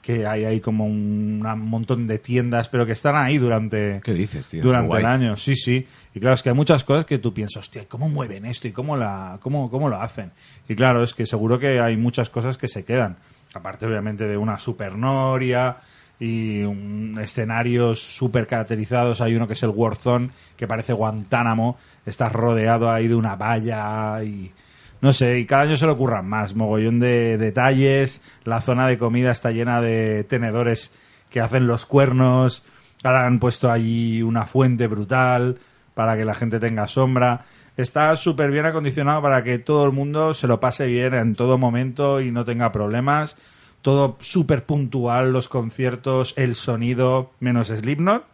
que 0.01 0.25
hay 0.25 0.45
ahí 0.45 0.61
como 0.61 0.85
un, 0.85 1.45
un 1.45 1.59
montón 1.69 2.07
de 2.07 2.19
tiendas, 2.19 2.69
pero 2.69 2.85
que 2.85 2.93
están 2.93 3.15
ahí 3.17 3.37
durante, 3.37 3.99
¿Qué 4.03 4.13
dices, 4.13 4.47
tío? 4.47 4.63
durante 4.63 4.87
Guay. 4.87 5.01
el 5.01 5.05
año. 5.09 5.35
Sí, 5.35 5.55
sí. 5.55 5.85
Y 6.13 6.19
claro, 6.19 6.35
es 6.35 6.43
que 6.43 6.49
hay 6.49 6.55
muchas 6.55 6.83
cosas 6.85 7.05
que 7.05 7.17
tú 7.17 7.33
piensas, 7.33 7.63
hostia, 7.63 7.85
¿cómo 7.89 8.07
mueven 8.07 8.45
esto 8.45 8.69
y 8.69 8.71
cómo, 8.71 8.95
la, 8.95 9.37
cómo, 9.41 9.69
cómo 9.69 9.89
lo 9.89 10.01
hacen? 10.01 10.31
Y 10.69 10.75
claro, 10.75 11.03
es 11.03 11.13
que 11.13 11.25
seguro 11.25 11.59
que 11.59 11.81
hay 11.81 11.97
muchas 11.97 12.29
cosas 12.29 12.57
que 12.57 12.69
se 12.69 12.85
quedan. 12.85 13.17
Aparte, 13.53 13.85
obviamente, 13.85 14.25
de 14.25 14.37
una 14.37 14.57
supernoria 14.57 15.77
y 16.19 16.61
un, 16.61 17.19
escenarios 17.21 18.01
súper 18.01 18.47
caracterizados. 18.47 19.19
Hay 19.19 19.35
uno 19.35 19.47
que 19.47 19.53
es 19.53 19.63
el 19.63 19.71
Warzone, 19.71 20.29
que 20.55 20.67
parece 20.67 20.93
Guantánamo. 20.93 21.77
Estás 22.05 22.31
rodeado 22.31 22.89
ahí 22.91 23.07
de 23.09 23.15
una 23.15 23.35
valla 23.35 24.23
y... 24.23 24.53
No 25.01 25.13
sé, 25.13 25.39
y 25.39 25.45
cada 25.45 25.63
año 25.63 25.77
se 25.77 25.85
le 25.85 25.91
ocurran 25.91 26.27
más. 26.27 26.55
Mogollón 26.55 26.99
de 26.99 27.37
detalles. 27.37 28.21
La 28.43 28.61
zona 28.61 28.87
de 28.87 28.97
comida 28.97 29.31
está 29.31 29.51
llena 29.51 29.81
de 29.81 30.23
tenedores 30.23 30.91
que 31.29 31.39
hacen 31.39 31.67
los 31.67 31.85
cuernos. 31.85 32.63
Ahora 33.03 33.27
han 33.27 33.39
puesto 33.39 33.71
allí 33.71 34.21
una 34.23 34.45
fuente 34.45 34.87
brutal 34.87 35.59
para 35.93 36.17
que 36.17 36.25
la 36.25 36.33
gente 36.33 36.59
tenga 36.59 36.87
sombra. 36.87 37.45
Está 37.75 38.15
súper 38.15 38.49
bien 38.49 38.65
acondicionado 38.65 39.21
para 39.21 39.43
que 39.43 39.59
todo 39.59 39.85
el 39.85 39.91
mundo 39.91 40.33
se 40.33 40.47
lo 40.47 40.59
pase 40.59 40.87
bien 40.87 41.13
en 41.13 41.35
todo 41.35 41.59
momento 41.59 42.21
y 42.21 42.31
no 42.31 42.43
tenga 42.43 42.71
problemas. 42.71 43.37
Todo 43.83 44.17
súper 44.19 44.65
puntual, 44.65 45.31
los 45.31 45.47
conciertos, 45.47 46.33
el 46.37 46.55
sonido, 46.55 47.31
menos 47.39 47.67
Slipknot. 47.67 48.25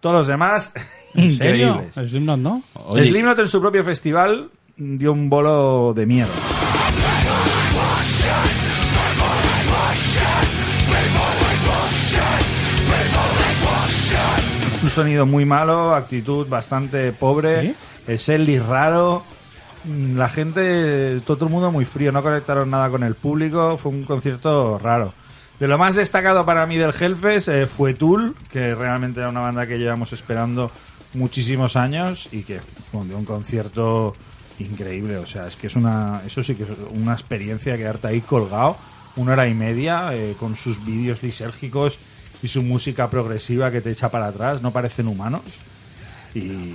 Todos 0.00 0.16
los 0.16 0.26
demás, 0.26 0.72
increíbles. 1.14 1.94
Slipknot, 1.94 2.38
¿no? 2.38 2.62
Oye, 2.74 3.06
Slipknot 3.06 3.38
en 3.38 3.48
su 3.48 3.60
propio 3.60 3.84
festival 3.84 4.50
dio 4.78 5.12
un 5.12 5.28
bolo 5.28 5.92
de 5.94 6.06
mierda. 6.06 6.32
Un 14.80 14.90
sonido 14.90 15.26
muy 15.26 15.44
malo, 15.44 15.94
actitud 15.94 16.46
bastante 16.48 17.12
pobre, 17.12 17.74
¿Sí? 18.16 18.32
el 18.32 18.64
raro, 18.64 19.24
mm, 19.84 20.16
la 20.16 20.28
gente, 20.28 21.20
todo 21.26 21.46
el 21.46 21.50
mundo 21.50 21.72
muy 21.72 21.84
frío, 21.84 22.12
no 22.12 22.22
conectaron 22.22 22.70
nada 22.70 22.88
con 22.88 23.02
el 23.02 23.16
público, 23.16 23.76
fue 23.76 23.90
un 23.90 24.04
concierto 24.04 24.78
raro. 24.78 25.12
De 25.58 25.66
lo 25.66 25.76
más 25.76 25.96
destacado 25.96 26.46
para 26.46 26.64
mí 26.66 26.76
del 26.76 26.94
Hellfest 26.98 27.48
eh, 27.48 27.66
fue 27.66 27.94
Tool, 27.94 28.36
que 28.52 28.76
realmente 28.76 29.18
era 29.18 29.28
una 29.28 29.40
banda 29.40 29.66
que 29.66 29.78
llevamos 29.78 30.12
esperando 30.12 30.70
muchísimos 31.14 31.74
años 31.74 32.28
y 32.30 32.44
que 32.44 32.60
bueno, 32.92 33.08
dio 33.08 33.18
un 33.18 33.24
concierto 33.24 34.14
increíble. 34.60 35.18
O 35.18 35.26
sea, 35.26 35.46
es 35.46 35.56
que 35.56 35.66
es 35.68 35.76
una, 35.76 36.22
eso 36.26 36.42
sí 36.42 36.54
que 36.54 36.64
es 36.64 36.68
una 36.94 37.12
experiencia 37.12 37.76
quedarte 37.76 38.08
ahí 38.08 38.20
colgado 38.20 38.76
una 39.18 39.32
hora 39.32 39.48
y 39.48 39.54
media 39.54 40.14
eh, 40.14 40.34
con 40.38 40.56
sus 40.56 40.84
vídeos 40.84 41.22
lisérgicos 41.22 41.98
y 42.42 42.48
su 42.48 42.62
música 42.62 43.10
progresiva 43.10 43.70
que 43.70 43.80
te 43.80 43.90
echa 43.90 44.10
para 44.10 44.28
atrás. 44.28 44.62
No 44.62 44.72
parecen 44.72 45.08
humanos. 45.08 45.42
Y 46.34 46.72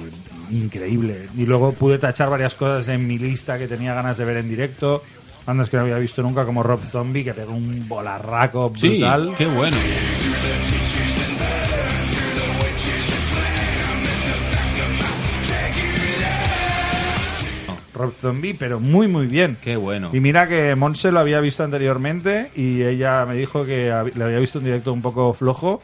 increíble. 0.52 1.28
Y 1.38 1.46
luego 1.46 1.74
pude 1.74 1.98
tachar 2.00 2.30
varias 2.30 2.56
cosas 2.56 2.88
en 2.89 3.08
mi 3.08 3.17
lista 3.17 3.58
que 3.58 3.67
tenía 3.67 3.93
ganas 3.93 4.17
de 4.17 4.26
ver 4.26 4.38
en 4.38 4.50
directo. 4.50 5.04
Bandas 5.46 5.69
que 5.69 5.78
no 5.78 5.84
había 5.84 5.98
visto 5.98 6.22
nunca, 6.22 6.46
como 6.46 6.63
Rob 6.63 6.82
Zombie, 6.82 7.24
que 7.24 7.34
pegó 7.34 7.54
un 7.54 7.88
bolarraco 7.88 8.74
sí, 8.76 8.89
brutal. 8.89 9.36
qué 9.38 9.46
bueno. 9.46 9.78
Rob 17.93 18.13
Zombie, 18.13 18.53
pero 18.53 18.79
muy, 18.79 19.08
muy 19.08 19.27
bien. 19.27 19.58
Qué 19.62 19.75
bueno. 19.75 20.10
Y 20.13 20.19
mira 20.19 20.47
que 20.47 20.75
Monse 20.75 21.12
lo 21.12 21.19
había 21.19 21.39
visto 21.39 21.63
anteriormente 21.63 22.51
y 22.56 22.84
ella 22.84 23.25
me 23.25 23.36
dijo 23.36 23.65
que 23.65 23.93
le 24.15 24.23
había 24.23 24.39
visto 24.39 24.60
un 24.60 24.65
directo 24.65 24.91
un 24.93 25.01
poco 25.01 25.34
flojo 25.34 25.82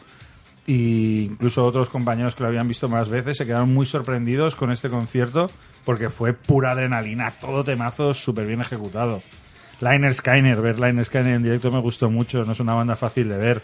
y 0.65 1.23
incluso 1.23 1.65
otros 1.65 1.89
compañeros 1.89 2.35
que 2.35 2.43
lo 2.43 2.49
habían 2.49 2.67
visto 2.67 2.89
más 2.89 3.09
veces 3.09 3.37
se 3.37 3.45
quedaron 3.45 3.73
muy 3.73 3.85
sorprendidos 3.85 4.55
con 4.55 4.71
este 4.71 4.89
concierto 4.89 5.49
porque 5.83 6.09
fue 6.09 6.33
pura 6.33 6.71
adrenalina, 6.71 7.31
todo 7.39 7.63
temazo 7.63 8.13
súper 8.13 8.45
bien 8.45 8.61
ejecutado. 8.61 9.21
Liner 9.81 10.13
Skyner, 10.13 10.61
ver 10.61 10.79
Liner 10.79 11.05
Skyner 11.05 11.33
en 11.33 11.43
directo 11.43 11.71
me 11.71 11.79
gustó 11.79 12.09
mucho, 12.09 12.43
no 12.43 12.51
es 12.51 12.59
una 12.59 12.73
banda 12.73 12.95
fácil 12.95 13.29
de 13.29 13.37
ver. 13.37 13.61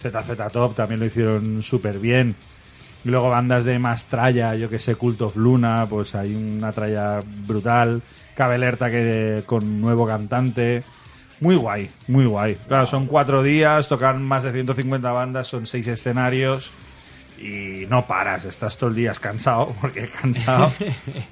ZZ 0.00 0.52
Top 0.52 0.74
también 0.74 1.00
lo 1.00 1.06
hicieron 1.06 1.62
súper 1.62 1.98
bien. 1.98 2.34
Luego 3.04 3.30
bandas 3.30 3.64
de 3.64 3.78
más 3.78 4.06
tralla, 4.06 4.54
yo 4.54 4.68
que 4.68 4.78
sé, 4.78 4.96
Cult 4.96 5.20
of 5.22 5.36
Luna, 5.36 5.86
pues 5.88 6.14
hay 6.14 6.34
una 6.34 6.72
tralla 6.72 7.20
brutal. 7.46 8.02
Cabe 8.34 8.56
alerta 8.56 8.90
que 8.90 9.42
con 9.46 9.80
nuevo 9.80 10.06
cantante. 10.06 10.82
Muy 11.40 11.54
guay, 11.54 11.90
muy 12.08 12.26
guay. 12.26 12.56
Claro, 12.66 12.86
son 12.86 13.06
cuatro 13.06 13.42
días, 13.42 13.88
tocan 13.88 14.22
más 14.22 14.42
de 14.42 14.52
150 14.52 15.12
bandas, 15.12 15.46
son 15.46 15.66
seis 15.66 15.86
escenarios. 15.86 16.72
Y 17.40 17.86
no 17.88 18.06
paras, 18.06 18.44
estás 18.44 18.76
todo 18.76 18.90
el 18.90 18.96
día 18.96 19.12
cansado, 19.20 19.74
porque 19.80 20.08
cansado, 20.08 20.72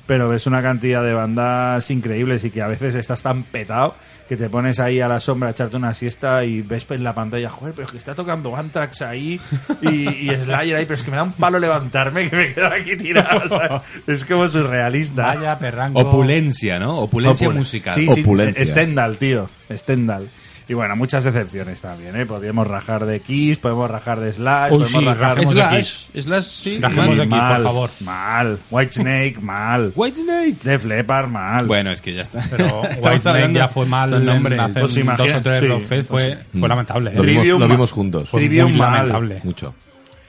pero 0.06 0.28
ves 0.28 0.46
una 0.46 0.62
cantidad 0.62 1.02
de 1.02 1.12
bandas 1.12 1.90
increíbles 1.90 2.44
y 2.44 2.50
que 2.50 2.62
a 2.62 2.66
veces 2.68 2.94
estás 2.94 3.22
tan 3.22 3.42
petado 3.42 3.94
que 4.28 4.36
te 4.36 4.48
pones 4.48 4.80
ahí 4.80 5.00
a 5.00 5.06
la 5.06 5.20
sombra 5.20 5.48
a 5.48 5.52
echarte 5.52 5.76
una 5.76 5.94
siesta 5.94 6.44
y 6.44 6.60
ves 6.62 6.84
en 6.90 7.04
la 7.04 7.14
pantalla, 7.14 7.48
joder, 7.48 7.74
pero 7.74 7.86
es 7.86 7.92
que 7.92 7.98
está 7.98 8.14
tocando 8.14 8.56
Anthrax 8.56 9.02
ahí 9.02 9.40
y, 9.82 10.08
y 10.08 10.30
Slayer 10.34 10.76
ahí, 10.78 10.84
pero 10.84 10.94
es 10.94 11.02
que 11.04 11.10
me 11.12 11.16
da 11.16 11.22
un 11.22 11.32
palo 11.32 11.58
levantarme 11.60 12.28
que 12.28 12.36
me 12.36 12.52
quedo 12.54 12.66
aquí 12.66 12.96
tirado. 12.96 13.42
o 13.44 13.48
sea, 13.48 13.82
es 14.12 14.24
como 14.24 14.48
surrealista. 14.48 15.26
Vaya 15.34 15.58
perrango. 15.58 16.00
Opulencia, 16.00 16.78
¿no? 16.80 16.98
Opulencia 16.98 17.48
Opul- 17.48 17.54
musical. 17.54 17.94
Sí, 17.94 18.08
sí, 18.08 18.22
Opulencia. 18.22 18.66
Stendhal, 18.66 19.16
tío. 19.16 19.48
Stendhal. 19.70 20.28
Y 20.68 20.74
bueno, 20.74 20.96
muchas 20.96 21.22
decepciones 21.22 21.80
también, 21.80 22.16
¿eh? 22.16 22.26
Podríamos 22.26 22.66
rajar 22.66 23.06
de 23.06 23.20
Kiss, 23.20 23.58
podemos 23.58 23.88
rajar 23.88 24.18
de 24.18 24.32
Slash, 24.32 24.70
podemos 24.70 24.90
sí, 24.90 25.04
rajar 25.04 25.28
rajemos 25.36 25.54
de 25.54 25.60
Slash, 25.60 26.06
Kiss. 26.12 26.24
Slash, 26.24 26.44
sí. 26.44 26.78
Rajemos 26.80 27.06
mal. 27.08 27.16
de 27.18 27.28
Kiss, 27.28 27.42
por 27.54 27.62
favor. 27.62 27.90
Mal. 28.00 28.58
Whitesnake, 28.70 29.38
mal. 29.40 29.92
White 29.96 30.16
Snake. 30.22 30.56
Def 30.64 30.84
Leppard, 30.84 31.28
mal. 31.28 31.66
Bueno, 31.66 31.92
es 31.92 32.00
que 32.00 32.14
ya 32.14 32.22
está. 32.22 32.40
Pero 32.50 32.80
Whitesnake 32.82 33.28
hablando- 33.28 33.58
ya 33.60 33.68
fue 33.68 33.86
mal 33.86 34.10
son 34.10 34.24
nombres. 34.26 34.54
en 34.58 34.64
hacer 34.64 34.82
Pues 34.82 34.94
dos 35.06 35.32
o 35.34 35.40
tres 35.42 35.60
sí, 35.60 35.66
Rockfest, 35.68 36.08
fue, 36.08 36.38
fue 36.58 36.68
lamentable. 36.68 37.12
Lo 37.14 37.22
¿eh? 37.22 37.26
vimos, 37.26 37.42
Trivium 37.42 37.60
lo 37.60 37.68
vimos 37.68 37.92
juntos. 37.92 38.28
Fue 38.28 38.40
Trivium 38.40 38.70
muy 38.70 38.78
mal. 38.80 38.92
lamentable. 38.94 39.40
Mucho. 39.44 39.74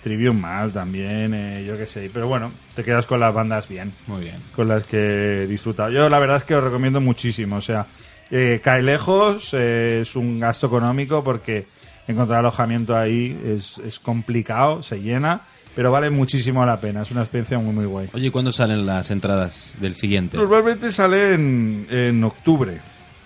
Trivium 0.03 0.39
mal 0.39 0.71
también, 0.71 1.33
eh, 1.33 1.65
yo 1.65 1.75
qué 1.75 1.87
sé. 1.87 2.11
Pero 2.13 2.27
bueno, 2.27 2.51
te 2.75 2.83
quedas 2.83 3.07
con 3.07 3.19
las 3.19 3.33
bandas 3.33 3.67
bien. 3.67 3.91
Muy 4.05 4.21
bien. 4.25 4.35
con 4.55 4.67
las 4.67 4.85
que 4.85 5.43
he 5.43 5.47
disfrutado. 5.47 5.89
Yo 5.89 6.07
la 6.09 6.19
verdad 6.19 6.37
es 6.37 6.43
que 6.43 6.53
os 6.55 6.63
recomiendo 6.63 7.01
muchísimo. 7.01 7.55
O 7.55 7.61
sea, 7.61 7.87
eh, 8.31 8.59
cae 8.63 8.81
lejos, 8.81 9.53
eh, 9.53 9.99
es 10.01 10.15
un 10.15 10.39
gasto 10.39 10.67
económico 10.67 11.23
porque 11.23 11.65
encontrar 12.07 12.39
alojamiento 12.39 12.95
ahí 12.95 13.37
es, 13.45 13.79
es 13.79 13.99
complicado, 13.99 14.81
se 14.83 14.99
llena, 14.99 15.41
pero 15.75 15.91
vale 15.91 16.09
muchísimo 16.09 16.65
la 16.65 16.79
pena. 16.79 17.01
Es 17.03 17.11
una 17.11 17.21
experiencia 17.21 17.57
muy, 17.59 17.73
muy 17.73 17.85
guay. 17.85 18.07
Oye, 18.13 18.31
¿cuándo 18.31 18.51
salen 18.51 18.85
las 18.85 19.11
entradas 19.11 19.75
del 19.79 19.93
siguiente? 19.95 20.37
Normalmente 20.37 20.91
sale 20.91 21.33
en, 21.33 21.87
en 21.89 22.23
octubre. 22.23 22.79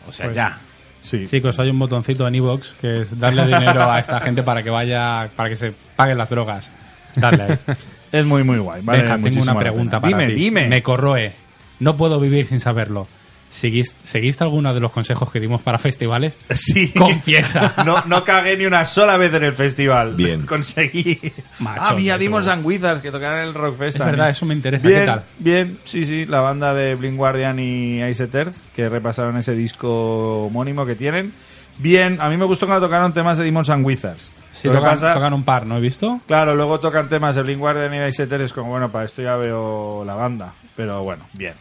O 0.08 0.12
sea, 0.12 0.32
ya. 0.32 0.58
Sí. 1.02 1.26
Chicos, 1.28 1.58
hay 1.60 1.70
un 1.70 1.80
botoncito 1.80 2.28
en 2.28 2.36
Evox 2.36 2.76
que 2.80 3.02
es 3.02 3.20
darle 3.20 3.46
dinero 3.46 3.90
a 3.90 4.00
esta 4.00 4.20
gente 4.20 4.44
para 4.44 4.62
que 4.62 4.70
vaya, 4.70 5.30
para 5.36 5.50
que 5.50 5.56
se 5.56 5.74
paguen 5.96 6.18
las 6.18 6.30
drogas. 6.30 6.70
Dale. 7.16 7.44
ahí. 7.44 7.58
Es 8.12 8.26
muy, 8.26 8.44
muy 8.44 8.58
guay. 8.58 8.82
Vale 8.84 9.00
Benja, 9.04 9.14
tengo 9.16 9.22
muchísimo 9.30 9.44
una 9.44 9.54
la 9.54 9.60
pregunta 9.62 10.02
pena. 10.02 10.18
para 10.18 10.24
dime, 10.28 10.36
ti. 10.36 10.44
Dime, 10.44 10.68
Me 10.68 10.84
corroe. 10.84 11.32
No 11.80 11.96
puedo 11.96 12.20
vivir 12.20 12.46
sin 12.46 12.60
saberlo. 12.60 13.08
¿Seguís- 13.52 13.94
¿Seguiste 14.06 14.44
alguno 14.46 14.74
de 14.74 14.80
los 14.80 14.92
consejos 14.92 15.30
que 15.32 15.40
dimos 15.40 15.62
para 15.62 15.78
festivales? 15.78 16.36
Sí. 16.56 16.94
Confiesa. 16.94 17.74
No, 17.86 18.02
no 18.06 18.24
cagué 18.24 18.56
ni 18.58 18.66
una 18.66 18.86
sola 18.86 19.18
vez 19.18 19.34
en 19.34 19.44
el 19.44 19.54
festival. 19.54 20.16
Bien. 20.16 20.46
Conseguí. 20.46 21.20
Macho, 21.60 21.82
ah, 21.84 21.94
mira, 21.96 22.18
dimos 22.18 22.46
tú. 22.46 22.52
Anguizas 22.52 23.02
que 23.02 23.12
tocaron 23.12 23.40
en 23.40 23.46
el 23.50 23.54
Rockfest. 23.54 23.98
Es 24.00 24.06
verdad, 24.06 24.30
eso 24.30 24.46
me 24.46 24.54
interesa. 24.54 24.88
Bien, 24.88 25.00
¿Qué 25.02 25.06
tal? 25.06 25.24
bien, 25.40 25.80
sí, 25.84 26.06
sí, 26.06 26.26
la 26.26 26.40
banda 26.42 26.74
de 26.74 26.96
Blind 26.96 27.18
Guardian 27.18 27.60
y 27.60 28.02
Ice 28.04 28.30
Earth, 28.32 28.56
que 28.76 28.88
repasaron 28.90 29.36
ese 29.38 29.54
disco 29.54 30.46
homónimo 30.46 30.86
que 30.86 30.96
tienen. 30.96 31.34
Bien, 31.78 32.20
a 32.22 32.30
mí 32.30 32.38
me 32.38 32.46
gustó 32.46 32.68
cuando 32.68 32.86
tocaron 32.86 33.14
temas 33.14 33.38
de 33.38 33.44
Demons 33.44 33.70
and 33.70 33.86
Wizards. 33.86 34.32
Sí, 34.52 34.68
tocan, 34.68 34.84
pasa- 34.84 35.14
tocan 35.14 35.34
un 35.34 35.44
par, 35.44 35.66
¿no 35.66 35.78
he 35.78 35.80
visto? 35.82 36.20
Claro, 36.28 36.56
luego 36.56 36.80
tocan 36.80 37.08
temas 37.10 37.36
de 37.36 37.42
Blind 37.44 37.60
Guardian 37.60 37.94
y 37.94 38.08
Ice 38.08 38.24
Earth, 38.24 38.34
es 38.42 38.54
como, 38.54 38.70
bueno, 38.70 38.92
para 38.92 39.06
esto 39.06 39.22
ya 39.22 39.36
veo 39.36 40.04
la 40.06 40.14
banda. 40.14 40.54
Pero 40.76 41.04
bueno, 41.04 41.26
bien. 41.34 41.54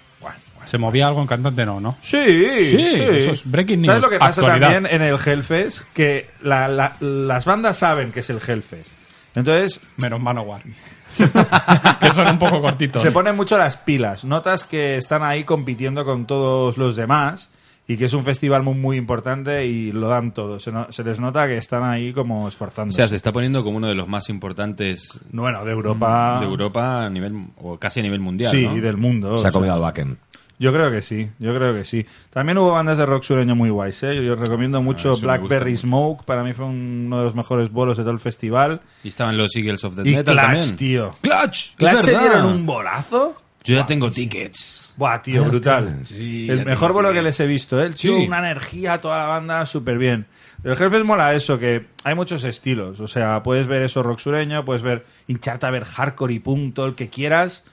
Se 0.64 0.78
movía 0.78 1.06
algo 1.08 1.20
en 1.20 1.26
cantante, 1.26 1.64
no, 1.66 1.80
¿no? 1.80 1.96
Sí, 2.02 2.16
sí. 2.64 2.76
eso 2.78 3.30
es 3.32 3.50
breaking 3.50 3.84
¿Sabes 3.84 4.00
news, 4.00 4.04
lo 4.04 4.10
que 4.10 4.18
pasa 4.18 4.40
actualidad. 4.40 4.72
también 4.72 4.94
en 4.94 5.02
el 5.02 5.16
Hellfest? 5.24 5.80
Que 5.94 6.30
la- 6.42 6.68
la- 6.68 6.96
las 7.00 7.44
bandas 7.44 7.76
saben 7.78 8.12
que 8.12 8.20
es 8.20 8.30
el 8.30 8.38
Hellfest. 8.46 8.92
Entonces, 9.34 9.80
Menos 10.02 10.20
Manowar. 10.20 10.62
que 12.00 12.12
son 12.12 12.26
un 12.28 12.38
poco 12.38 12.60
cortitos. 12.60 13.02
se 13.02 13.10
ponen 13.12 13.36
mucho 13.36 13.56
las 13.58 13.76
pilas. 13.76 14.24
Notas 14.24 14.64
que 14.64 14.96
están 14.96 15.22
ahí 15.22 15.44
compitiendo 15.44 16.04
con 16.04 16.26
todos 16.26 16.76
los 16.78 16.96
demás 16.96 17.50
y 17.88 17.96
que 17.96 18.04
es 18.04 18.12
un 18.12 18.22
festival 18.24 18.62
muy, 18.62 18.74
muy 18.74 18.96
importante 18.96 19.64
y 19.66 19.90
lo 19.92 20.08
dan 20.08 20.32
todo. 20.32 20.60
Se, 20.60 20.70
no- 20.70 20.90
se 20.92 21.02
les 21.02 21.18
nota 21.20 21.46
que 21.48 21.56
están 21.56 21.82
ahí 21.84 22.12
como 22.12 22.44
O 22.44 22.48
esforzándose. 22.48 22.96
sea, 22.96 23.08
se 23.08 23.16
está 23.16 23.32
poniendo 23.32 23.64
como 23.64 23.76
uno 23.78 23.88
de 23.88 23.94
los 23.94 24.06
más 24.08 24.28
importantes 24.28 25.18
bueno, 25.32 25.64
de 25.64 25.72
Europa. 25.72 26.36
de 26.38 26.46
Europa 26.46 27.04
a 27.06 27.10
nivel, 27.10 27.46
o 27.56 27.78
casi 27.78 28.00
a 28.00 28.02
nivel 28.04 28.20
mundial, 28.20 28.52
Sí, 28.52 28.66
¿no? 28.66 28.76
y 28.76 28.80
del 28.80 28.96
mundo. 28.96 29.28
Se 29.36 29.46
ha 29.46 29.48
o 29.48 29.52
sea. 29.52 29.52
comido 29.52 29.74
al 29.74 29.80
Backen. 29.80 30.18
Yo 30.60 30.72
creo 30.72 30.90
que 30.90 31.00
sí, 31.02 31.28
yo 31.38 31.52
creo 31.56 31.74
que 31.74 31.84
sí. 31.84 32.06
También 32.30 32.58
hubo 32.58 32.70
bandas 32.72 32.98
de 32.98 33.06
rock 33.06 33.22
sureño 33.24 33.56
muy 33.56 33.70
guays, 33.70 34.02
¿eh? 34.04 34.14
Yo 34.24 34.34
os 34.34 34.38
recomiendo 34.38 34.80
mucho 34.82 35.08
Ah, 35.08 35.12
gusta 35.12 35.26
Blackberry 35.26 35.70
mucho. 35.72 35.80
Smoke, 35.82 36.24
para 36.24 36.44
mí 36.44 36.52
fue 36.52 36.66
uno 36.66 37.16
de 37.18 37.24
los 37.24 37.34
mejores 37.34 37.70
bolos 37.72 37.96
de 37.96 38.02
todo 38.04 38.12
el 38.12 38.20
festival. 38.20 38.82
Y 39.02 39.08
estaban 39.08 39.36
los 39.38 39.56
Eagles 39.56 39.82
of 39.84 39.96
the 39.96 40.02
Y 40.08 40.14
Metal 40.14 40.34
Clutch, 40.36 40.44
también. 40.46 40.76
tío. 40.76 41.10
Clutch, 41.22 41.74
Clutch 41.76 42.00
se 42.02 42.10
dieron 42.10 42.44
un 42.44 42.66
bolazo. 42.66 43.42
Yo 43.64 43.74
ya 43.76 43.84
tengo 43.86 44.10
tickets. 44.10 44.94
Buah, 44.96 45.20
tío, 45.20 45.44
brutal. 45.44 46.00
Sí, 46.04 46.46
el 46.50 46.64
mejor 46.64 46.92
bolo 46.94 47.12
que 47.12 47.20
les 47.22 47.38
he 47.40 47.46
visto, 47.46 47.78
¿eh? 47.80 47.86
El 47.86 47.94
tío, 47.94 48.16
Sí. 48.16 48.26
una 48.26 48.38
energía, 48.38 48.98
toda 49.00 49.18
la 49.18 49.26
banda, 49.26 49.66
súper 49.66 49.98
bien. 49.98 50.26
El 50.64 50.72
Hellfest 50.72 51.04
mola 51.04 51.34
eso, 51.34 51.58
que 51.58 51.86
hay 52.04 52.14
muchos 52.14 52.44
estilos. 52.44 53.00
O 53.00 53.06
sea, 53.06 53.42
puedes 53.42 53.66
ver 53.66 53.82
eso 53.82 54.02
rock 54.02 54.18
sureño, 54.18 54.64
puedes 54.64 54.82
ver 54.82 55.04
hincharte 55.26 55.66
a 55.66 55.70
ver 55.70 55.84
hardcore 55.84 56.32
y 56.34 56.38
punto, 56.38 56.84
el 56.86 56.94
que 56.94 57.08
quieras. 57.10 57.64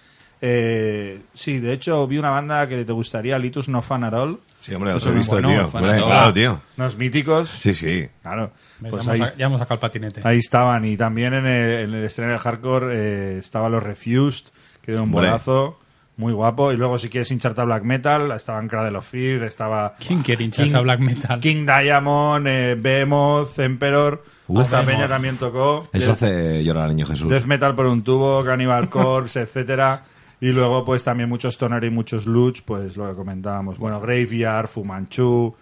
Eh, 0.41 1.21
sí, 1.33 1.59
de 1.59 1.73
hecho, 1.73 2.05
vi 2.07 2.17
una 2.17 2.29
banda 2.29 2.67
que 2.67 2.85
te 2.85 2.91
gustaría, 2.93 3.37
Litus 3.39 3.69
No 3.69 3.81
Fan 3.81 4.03
At 4.03 4.13
All. 4.13 4.39
Sí, 4.59 4.73
hombre, 4.73 4.95
Eso 4.95 5.09
lo 5.09 5.15
he 5.15 5.17
visto, 5.19 5.33
bueno, 5.33 5.49
tío. 5.49 5.65
Hombre, 5.73 5.93
ador. 5.93 6.05
claro, 6.07 6.33
tío. 6.33 6.61
Unos 6.77 6.97
míticos. 6.97 7.49
Sí, 7.49 7.73
sí. 7.73 8.07
Claro. 8.21 8.51
Pues 8.89 9.05
ya, 9.05 9.11
ahí, 9.13 9.17
hemos, 9.19 9.37
ya 9.37 9.45
hemos 9.47 9.59
sacado 9.59 9.75
el 9.75 9.79
patinete. 9.81 10.21
ahí 10.23 10.37
estaban. 10.37 10.85
Y 10.85 10.97
también 10.97 11.33
en 11.33 11.45
el, 11.47 11.79
en 11.89 11.93
el 11.95 12.03
estreno 12.03 12.31
de 12.33 12.37
hardcore 12.39 12.87
eh, 12.95 13.37
estaban 13.39 13.71
los 13.71 13.83
Refused, 13.83 14.47
que 14.81 14.91
dieron 14.91 15.09
un 15.09 15.15
Hombre. 15.15 15.29
bolazo. 15.29 15.79
Muy 16.17 16.33
guapo. 16.33 16.71
Y 16.71 16.77
luego, 16.77 16.97
si 16.97 17.09
quieres 17.09 17.31
hincharte 17.31 17.61
a 17.61 17.65
black 17.65 17.83
metal, 17.83 18.31
estaban 18.31 18.67
Cradle 18.67 18.97
of 18.97 19.07
Fear, 19.07 19.43
estaba 19.43 19.93
¿Quién 19.99 20.23
quiere 20.23 20.43
hincharse 20.45 20.71
King- 20.71 20.75
a 20.77 20.81
black 20.81 20.99
metal? 20.99 21.39
King 21.39 21.63
Diamond, 21.65 22.47
eh, 22.47 22.75
Behemoth, 22.75 23.59
Emperor. 23.59 24.23
Uf. 24.47 24.61
hasta 24.61 24.81
Peña 24.81 25.07
también 25.07 25.37
tocó. 25.37 25.87
Eso 25.93 26.07
Death- 26.11 26.23
hace 26.23 26.63
llorar 26.63 26.85
al 26.85 26.95
niño 26.95 27.05
Jesús. 27.05 27.29
Death 27.29 27.45
Metal 27.45 27.75
por 27.75 27.85
un 27.85 28.01
tubo, 28.01 28.43
Cannibal 28.43 28.89
Corpse, 28.89 29.41
etcétera. 29.41 30.03
Y 30.39 30.51
luego, 30.51 30.85
pues 30.85 31.03
también 31.03 31.29
muchos 31.29 31.55
Stoner 31.55 31.83
y 31.83 31.89
muchos 31.89 32.25
Luch, 32.25 32.61
pues 32.63 32.95
lo 32.95 33.09
que 33.09 33.15
comentábamos. 33.15 33.77
Bueno, 33.77 33.99
Graveyard, 33.99 34.67
Fu 34.67 34.83
Manchu, 34.85 35.55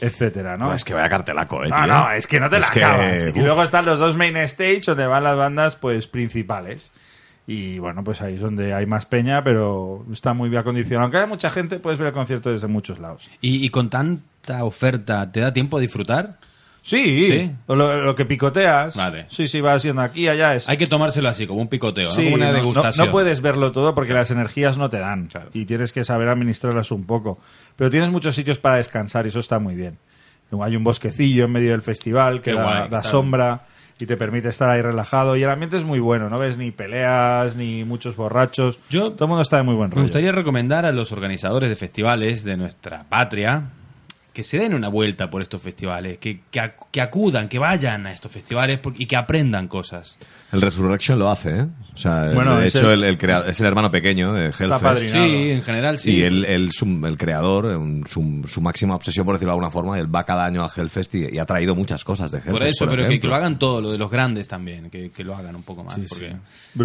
etcétera, 0.00 0.56
¿no? 0.56 0.66
No, 0.68 0.74
es 0.74 0.84
que 0.84 0.94
vaya 0.94 1.08
cartelaco, 1.08 1.64
eh, 1.64 1.68
No, 1.68 1.76
tío. 1.76 1.86
no, 1.86 2.10
es 2.12 2.26
que 2.26 2.40
no 2.40 2.48
te 2.48 2.58
la 2.58 2.64
Es 2.64 2.70
que, 2.70 2.84
acabas. 2.84 3.26
Y 3.34 3.40
luego 3.40 3.62
están 3.62 3.84
los 3.84 3.98
dos 3.98 4.16
main 4.16 4.36
stage 4.38 4.82
donde 4.86 5.06
van 5.06 5.24
las 5.24 5.36
bandas 5.36 5.76
pues 5.76 6.06
principales. 6.06 6.92
Y 7.46 7.78
bueno, 7.78 8.02
pues 8.02 8.22
ahí 8.22 8.34
es 8.34 8.40
donde 8.40 8.74
hay 8.74 8.86
más 8.86 9.06
peña, 9.06 9.44
pero 9.44 10.04
está 10.12 10.34
muy 10.34 10.48
bien 10.48 10.60
acondicionado. 10.62 11.04
Aunque 11.04 11.18
hay 11.18 11.26
mucha 11.28 11.48
gente, 11.48 11.78
puedes 11.78 11.98
ver 11.98 12.08
el 12.08 12.14
concierto 12.14 12.50
desde 12.50 12.66
muchos 12.66 12.98
lados. 12.98 13.30
Y, 13.40 13.64
y 13.64 13.68
con 13.68 13.88
tanta 13.88 14.64
oferta, 14.64 15.30
¿te 15.30 15.40
da 15.40 15.52
tiempo 15.52 15.76
a 15.76 15.80
disfrutar? 15.80 16.38
Sí, 16.86 17.24
¿Sí? 17.24 17.50
Lo, 17.66 17.74
lo 18.02 18.14
que 18.14 18.24
picoteas. 18.26 18.96
Vale. 18.96 19.26
Sí, 19.28 19.48
sí, 19.48 19.60
va 19.60 19.76
siendo 19.80 20.02
aquí, 20.02 20.28
allá 20.28 20.54
es. 20.54 20.68
Hay 20.68 20.76
que 20.76 20.86
tomárselo 20.86 21.28
así, 21.28 21.44
como 21.44 21.60
un 21.60 21.66
picoteo, 21.66 22.06
Sí, 22.06 22.18
¿no? 22.18 22.24
Como 22.26 22.34
una 22.36 22.46
no- 22.48 22.52
degustación. 22.54 23.06
No, 23.06 23.10
puedes 23.12 23.40
verlo 23.40 23.72
todo 23.72 23.92
porque 23.94 24.12
las 24.12 24.30
energías 24.30 24.78
no 24.78 24.88
te 24.88 25.00
dan. 25.00 25.28
Y 25.52 25.64
tienes 25.64 25.92
que 25.92 26.04
saber 26.04 26.28
administrarlas 26.28 26.92
un 26.92 27.04
poco. 27.04 27.40
Pero 27.74 27.90
tienes 27.90 28.10
muchos 28.12 28.36
sitios 28.36 28.60
para 28.60 28.76
descansar 28.76 29.26
y 29.26 29.30
eso 29.30 29.40
está 29.40 29.58
muy 29.58 29.74
bien. 29.74 29.98
Hay 30.62 30.76
un 30.76 30.84
bosquecillo 30.84 31.46
en 31.46 31.50
medio 31.50 31.72
del 31.72 31.82
festival 31.82 32.40
que 32.40 32.52
Qué 32.52 32.56
da, 32.56 32.62
guay, 32.62 32.76
da 32.82 32.88
claro. 32.88 33.08
sombra 33.08 33.60
y 33.98 34.06
te 34.06 34.16
permite 34.16 34.48
estar 34.50 34.70
ahí 34.70 34.80
relajado. 34.80 35.36
Y 35.36 35.42
el 35.42 35.50
ambiente 35.50 35.76
es 35.78 35.82
muy 35.84 35.98
bueno. 35.98 36.30
No 36.30 36.38
ves 36.38 36.56
ni 36.56 36.70
peleas, 36.70 37.56
ni 37.56 37.82
muchos 37.84 38.14
borrachos. 38.14 38.78
Yo- 38.90 39.10
Todo 39.10 39.24
el 39.24 39.28
mundo 39.30 39.42
está 39.42 39.56
de 39.56 39.64
muy 39.64 39.74
buen 39.74 39.88
Me 39.88 39.96
rollo. 39.96 40.04
gustaría 40.04 40.30
recomendar 40.30 40.86
a 40.86 40.92
los 40.92 41.10
organizadores 41.10 41.68
de 41.68 41.74
festivales 41.74 42.44
de 42.44 42.56
nuestra 42.56 43.02
patria 43.08 43.70
que 44.36 44.44
se 44.44 44.58
den 44.58 44.74
una 44.74 44.88
vuelta 44.88 45.30
por 45.30 45.40
estos 45.40 45.62
festivales, 45.62 46.18
que, 46.18 46.42
que, 46.50 46.60
ac- 46.60 46.74
que 46.92 47.00
acudan, 47.00 47.48
que 47.48 47.58
vayan 47.58 48.06
a 48.06 48.12
estos 48.12 48.30
festivales 48.30 48.78
por- 48.80 48.92
y 49.00 49.06
que 49.06 49.16
aprendan 49.16 49.66
cosas. 49.66 50.18
El 50.52 50.60
Resurrection 50.60 51.18
lo 51.18 51.30
hace, 51.30 51.60
¿eh? 51.60 51.66
O 51.94 51.96
sea, 51.96 52.32
Bueno, 52.34 52.58
de 52.60 52.66
hecho, 52.66 52.92
el- 52.92 53.02
el, 53.02 53.18
es 53.46 53.58
el 53.60 53.66
hermano 53.66 53.90
pequeño 53.90 54.34
de 54.34 54.48
Hellfest. 54.48 55.08
Sí, 55.08 55.50
en 55.52 55.62
general 55.62 55.96
sí. 55.96 56.16
Y 56.18 56.22
él, 56.24 56.44
él 56.44 56.68
el 57.06 57.16
creador, 57.16 57.64
un- 57.78 58.04
su, 58.06 58.42
su 58.46 58.60
máxima 58.60 58.94
obsesión, 58.94 59.24
por 59.24 59.36
decirlo 59.36 59.52
de 59.52 59.54
alguna 59.54 59.70
forma, 59.70 59.98
él 59.98 60.14
va 60.14 60.24
cada 60.24 60.44
año 60.44 60.62
a 60.62 60.68
Hellfest 60.76 61.14
y, 61.14 61.34
y 61.34 61.38
ha 61.38 61.46
traído 61.46 61.74
muchas 61.74 62.04
cosas 62.04 62.30
de 62.30 62.36
Hellfest. 62.36 62.52
por 62.58 62.66
eso, 62.66 62.86
pero 62.90 63.08
que, 63.08 63.18
lo 63.26 63.34
hagan 63.34 63.58
todo, 63.58 63.80
lo 63.80 63.90
de 63.92 63.96
los 63.96 64.10
grandes 64.10 64.48
también, 64.48 64.90
que, 64.90 65.10
que 65.10 65.24
lo 65.24 65.34
hagan 65.34 65.56
un 65.56 65.62
poco 65.62 65.82
más. 65.82 65.94
porque 66.08 66.36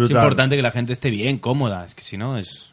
es 0.06 0.10
importante 0.10 0.56
que 0.56 0.62
la 0.62 0.70
gente 0.70 0.94
esté 0.94 1.10
bien, 1.10 1.36
cómoda, 1.36 1.84
es 1.84 1.94
que 1.94 2.02
si 2.02 2.16
no 2.16 2.38
es... 2.38 2.71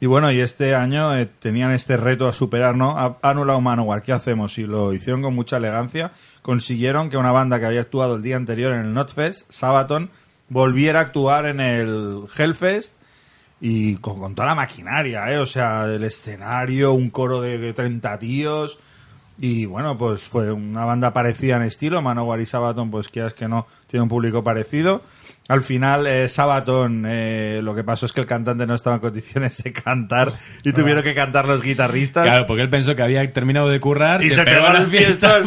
Y 0.00 0.06
bueno, 0.06 0.30
y 0.30 0.40
este 0.40 0.76
año 0.76 1.16
eh, 1.16 1.26
tenían 1.26 1.72
este 1.72 1.96
reto 1.96 2.28
a 2.28 2.32
superar, 2.32 2.76
¿no? 2.76 2.96
Ha 2.96 3.18
anulado 3.22 3.60
Manowar, 3.60 4.02
¿qué 4.02 4.12
hacemos? 4.12 4.56
Y 4.58 4.62
lo 4.64 4.92
hicieron 4.92 5.22
con 5.22 5.34
mucha 5.34 5.56
elegancia. 5.56 6.12
Consiguieron 6.42 7.10
que 7.10 7.16
una 7.16 7.32
banda 7.32 7.58
que 7.58 7.66
había 7.66 7.80
actuado 7.80 8.14
el 8.14 8.22
día 8.22 8.36
anterior 8.36 8.72
en 8.74 8.82
el 8.82 8.94
Notfest, 8.94 9.50
Sabaton, 9.50 10.10
volviera 10.48 11.00
a 11.00 11.02
actuar 11.02 11.46
en 11.46 11.58
el 11.58 12.26
Hellfest 12.36 12.94
y 13.60 13.96
con, 13.96 14.20
con 14.20 14.36
toda 14.36 14.46
la 14.46 14.54
maquinaria, 14.54 15.32
¿eh? 15.32 15.38
O 15.38 15.46
sea, 15.46 15.86
el 15.86 16.04
escenario, 16.04 16.92
un 16.92 17.10
coro 17.10 17.40
de 17.40 17.72
30 17.72 18.18
tíos. 18.20 18.78
Y 19.36 19.66
bueno, 19.66 19.98
pues 19.98 20.22
fue 20.22 20.52
una 20.52 20.84
banda 20.84 21.12
parecida 21.12 21.56
en 21.56 21.62
estilo. 21.62 22.02
Manowar 22.02 22.40
y 22.40 22.46
Sabaton, 22.46 22.90
pues 22.90 23.08
quieras 23.08 23.34
que 23.34 23.48
no, 23.48 23.66
tiene 23.88 24.02
un 24.02 24.08
público 24.08 24.44
parecido. 24.44 25.02
Al 25.48 25.62
final, 25.62 26.06
eh, 26.06 26.28
Sabaton, 26.28 27.04
eh, 27.08 27.60
lo 27.62 27.74
que 27.74 27.82
pasó 27.82 28.04
es 28.04 28.12
que 28.12 28.20
el 28.20 28.26
cantante 28.26 28.66
no 28.66 28.74
estaba 28.74 28.96
en 28.96 29.00
condiciones 29.00 29.62
de 29.62 29.72
cantar 29.72 30.32
y 30.62 30.72
tuvieron 30.74 31.02
que 31.02 31.14
cantar 31.14 31.48
los 31.48 31.62
guitarristas. 31.62 32.26
Claro, 32.26 32.44
porque 32.44 32.62
él 32.62 32.68
pensó 32.68 32.94
que 32.94 33.02
había 33.02 33.32
terminado 33.32 33.70
de 33.70 33.80
currar 33.80 34.22
y 34.22 34.28
se, 34.28 34.42
pegó 34.44 34.66
a 34.66 34.74
la 34.74 34.80
las 34.80 34.88
fiestas. 34.88 35.42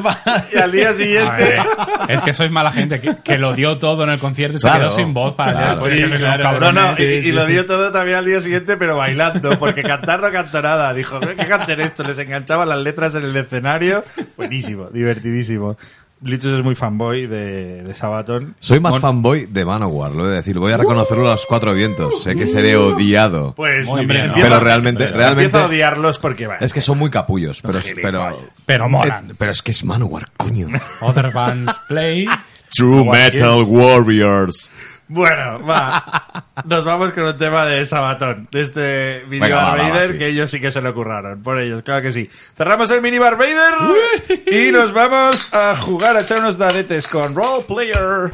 Y 0.54 0.58
al 0.58 0.72
día 0.72 0.94
siguiente. 0.94 1.44
ver, 1.44 1.62
es 2.10 2.22
que 2.24 2.34
sois 2.34 2.50
mala 2.50 2.72
gente, 2.72 3.00
que, 3.00 3.16
que 3.24 3.38
lo 3.38 3.54
dio 3.54 3.78
todo 3.78 4.04
en 4.04 4.10
el 4.10 4.18
concierto 4.18 4.58
y 4.58 4.60
se 4.60 4.68
Claro. 4.68 4.80
quedó 4.86 4.92
sin 4.92 5.14
voz 5.14 5.36
para 5.36 5.52
Claro. 5.52 5.70
después, 5.86 5.94
Sí, 6.12 6.18
claro. 6.18 6.44
No, 6.46 6.50
cabrones. 6.50 6.84
no, 6.84 6.92
y, 6.94 6.96
Sí, 6.96 7.04
y 7.04 7.22
sí, 7.22 7.32
lo 7.32 7.46
dio 7.46 7.66
todo 7.68 7.92
también 7.92 8.18
al 8.18 8.26
día 8.26 8.42
siguiente, 8.42 8.78
pero 8.78 8.98
bailando, 8.98 9.60
porque 9.60 9.84
cantar 9.84 10.20
no 10.20 10.32
cantó 10.32 10.64
nada. 10.64 10.96
Dijo, 10.96 11.22
"Eh, 11.22 11.36
que 11.38 11.46
canten 11.46 11.80
esto, 11.80 12.04
les 12.04 12.18
enganchaban 12.18 12.68
las 12.68 12.80
letras 12.80 13.14
en 13.14 13.24
el 13.24 13.36
escenario. 13.38 14.04
Buenísimo, 14.36 14.90
divertidísimo. 14.90 15.78
Lichus 16.24 16.54
es 16.60 16.64
muy 16.64 16.76
fanboy 16.76 17.26
de, 17.26 17.82
de 17.84 17.94
Sabaton. 17.96 18.56
Soy 18.60 18.80
más 18.80 18.92
Mon- 18.94 19.02
fanboy 19.02 19.48
de 19.48 19.66
Manowar, 19.66 20.12
lo 20.12 20.26
he 20.28 20.30
de 20.30 20.36
decir. 20.36 20.60
Voy 20.60 20.72
a 20.72 20.78
reconocerlo 20.78 21.28
a 21.28 21.32
los 21.32 21.46
cuatro 21.48 21.74
vientos. 21.74 22.22
Sé 22.24 22.36
que 22.36 22.46
seré 22.46 22.78
odiado. 22.78 23.54
Pues 23.56 23.88
Muy 23.88 24.06
bien, 24.06 24.26
empieza- 24.26 24.50
Pero 24.50 24.60
realmente, 24.60 25.08
realmente 25.08 25.58
a 25.58 25.66
odiarlos 25.66 26.20
porque 26.20 26.48
es 26.60 26.74
que 26.74 26.82
son 26.82 27.00
muy 27.00 27.10
capullos. 27.10 27.62
Pero, 27.62 27.80
pero. 28.02 28.38
Pero 28.66 28.88
molan. 28.90 29.32
eh, 29.32 29.34
pero 29.38 29.52
es 29.52 29.62
que 29.64 29.72
es 29.72 29.84
Manowar, 29.84 30.28
coño. 30.38 30.68
Other 31.02 31.32
bands 31.32 31.74
play. 31.88 32.28
True 32.74 33.04
Metal 33.04 33.64
Warriors. 33.68 34.70
Bueno, 35.14 35.62
va. 35.66 36.46
Nos 36.64 36.86
vamos 36.86 37.12
con 37.12 37.26
un 37.26 37.38
tema 37.38 37.66
de 37.66 37.86
Sabatón, 37.86 38.48
de 38.50 38.62
este 38.62 39.24
mini 39.28 39.42
Venga, 39.42 39.58
va, 39.58 39.64
Bar 39.64 39.80
va, 39.80 39.84
va, 39.84 39.90
Vader, 39.90 40.12
sí. 40.14 40.18
que 40.18 40.28
ellos 40.28 40.50
sí 40.50 40.62
que 40.62 40.72
se 40.72 40.82
lo 40.82 40.94
curraron. 40.94 41.44
Por 41.44 41.60
ellos, 41.60 41.82
claro 41.82 42.02
que 42.02 42.14
sí. 42.14 42.30
Cerramos 42.56 42.90
el 42.92 43.02
mini 43.02 43.20
Bar 43.20 43.36
Vader 43.36 43.74
y 44.48 44.72
nos 44.72 44.94
vamos 44.94 45.54
a 45.54 45.76
jugar 45.76 46.16
a 46.16 46.22
echar 46.22 46.40
unos 46.40 46.58
dadetes 46.58 47.10
con 47.10 47.36
Role 47.36 47.66
Player. 47.68 48.32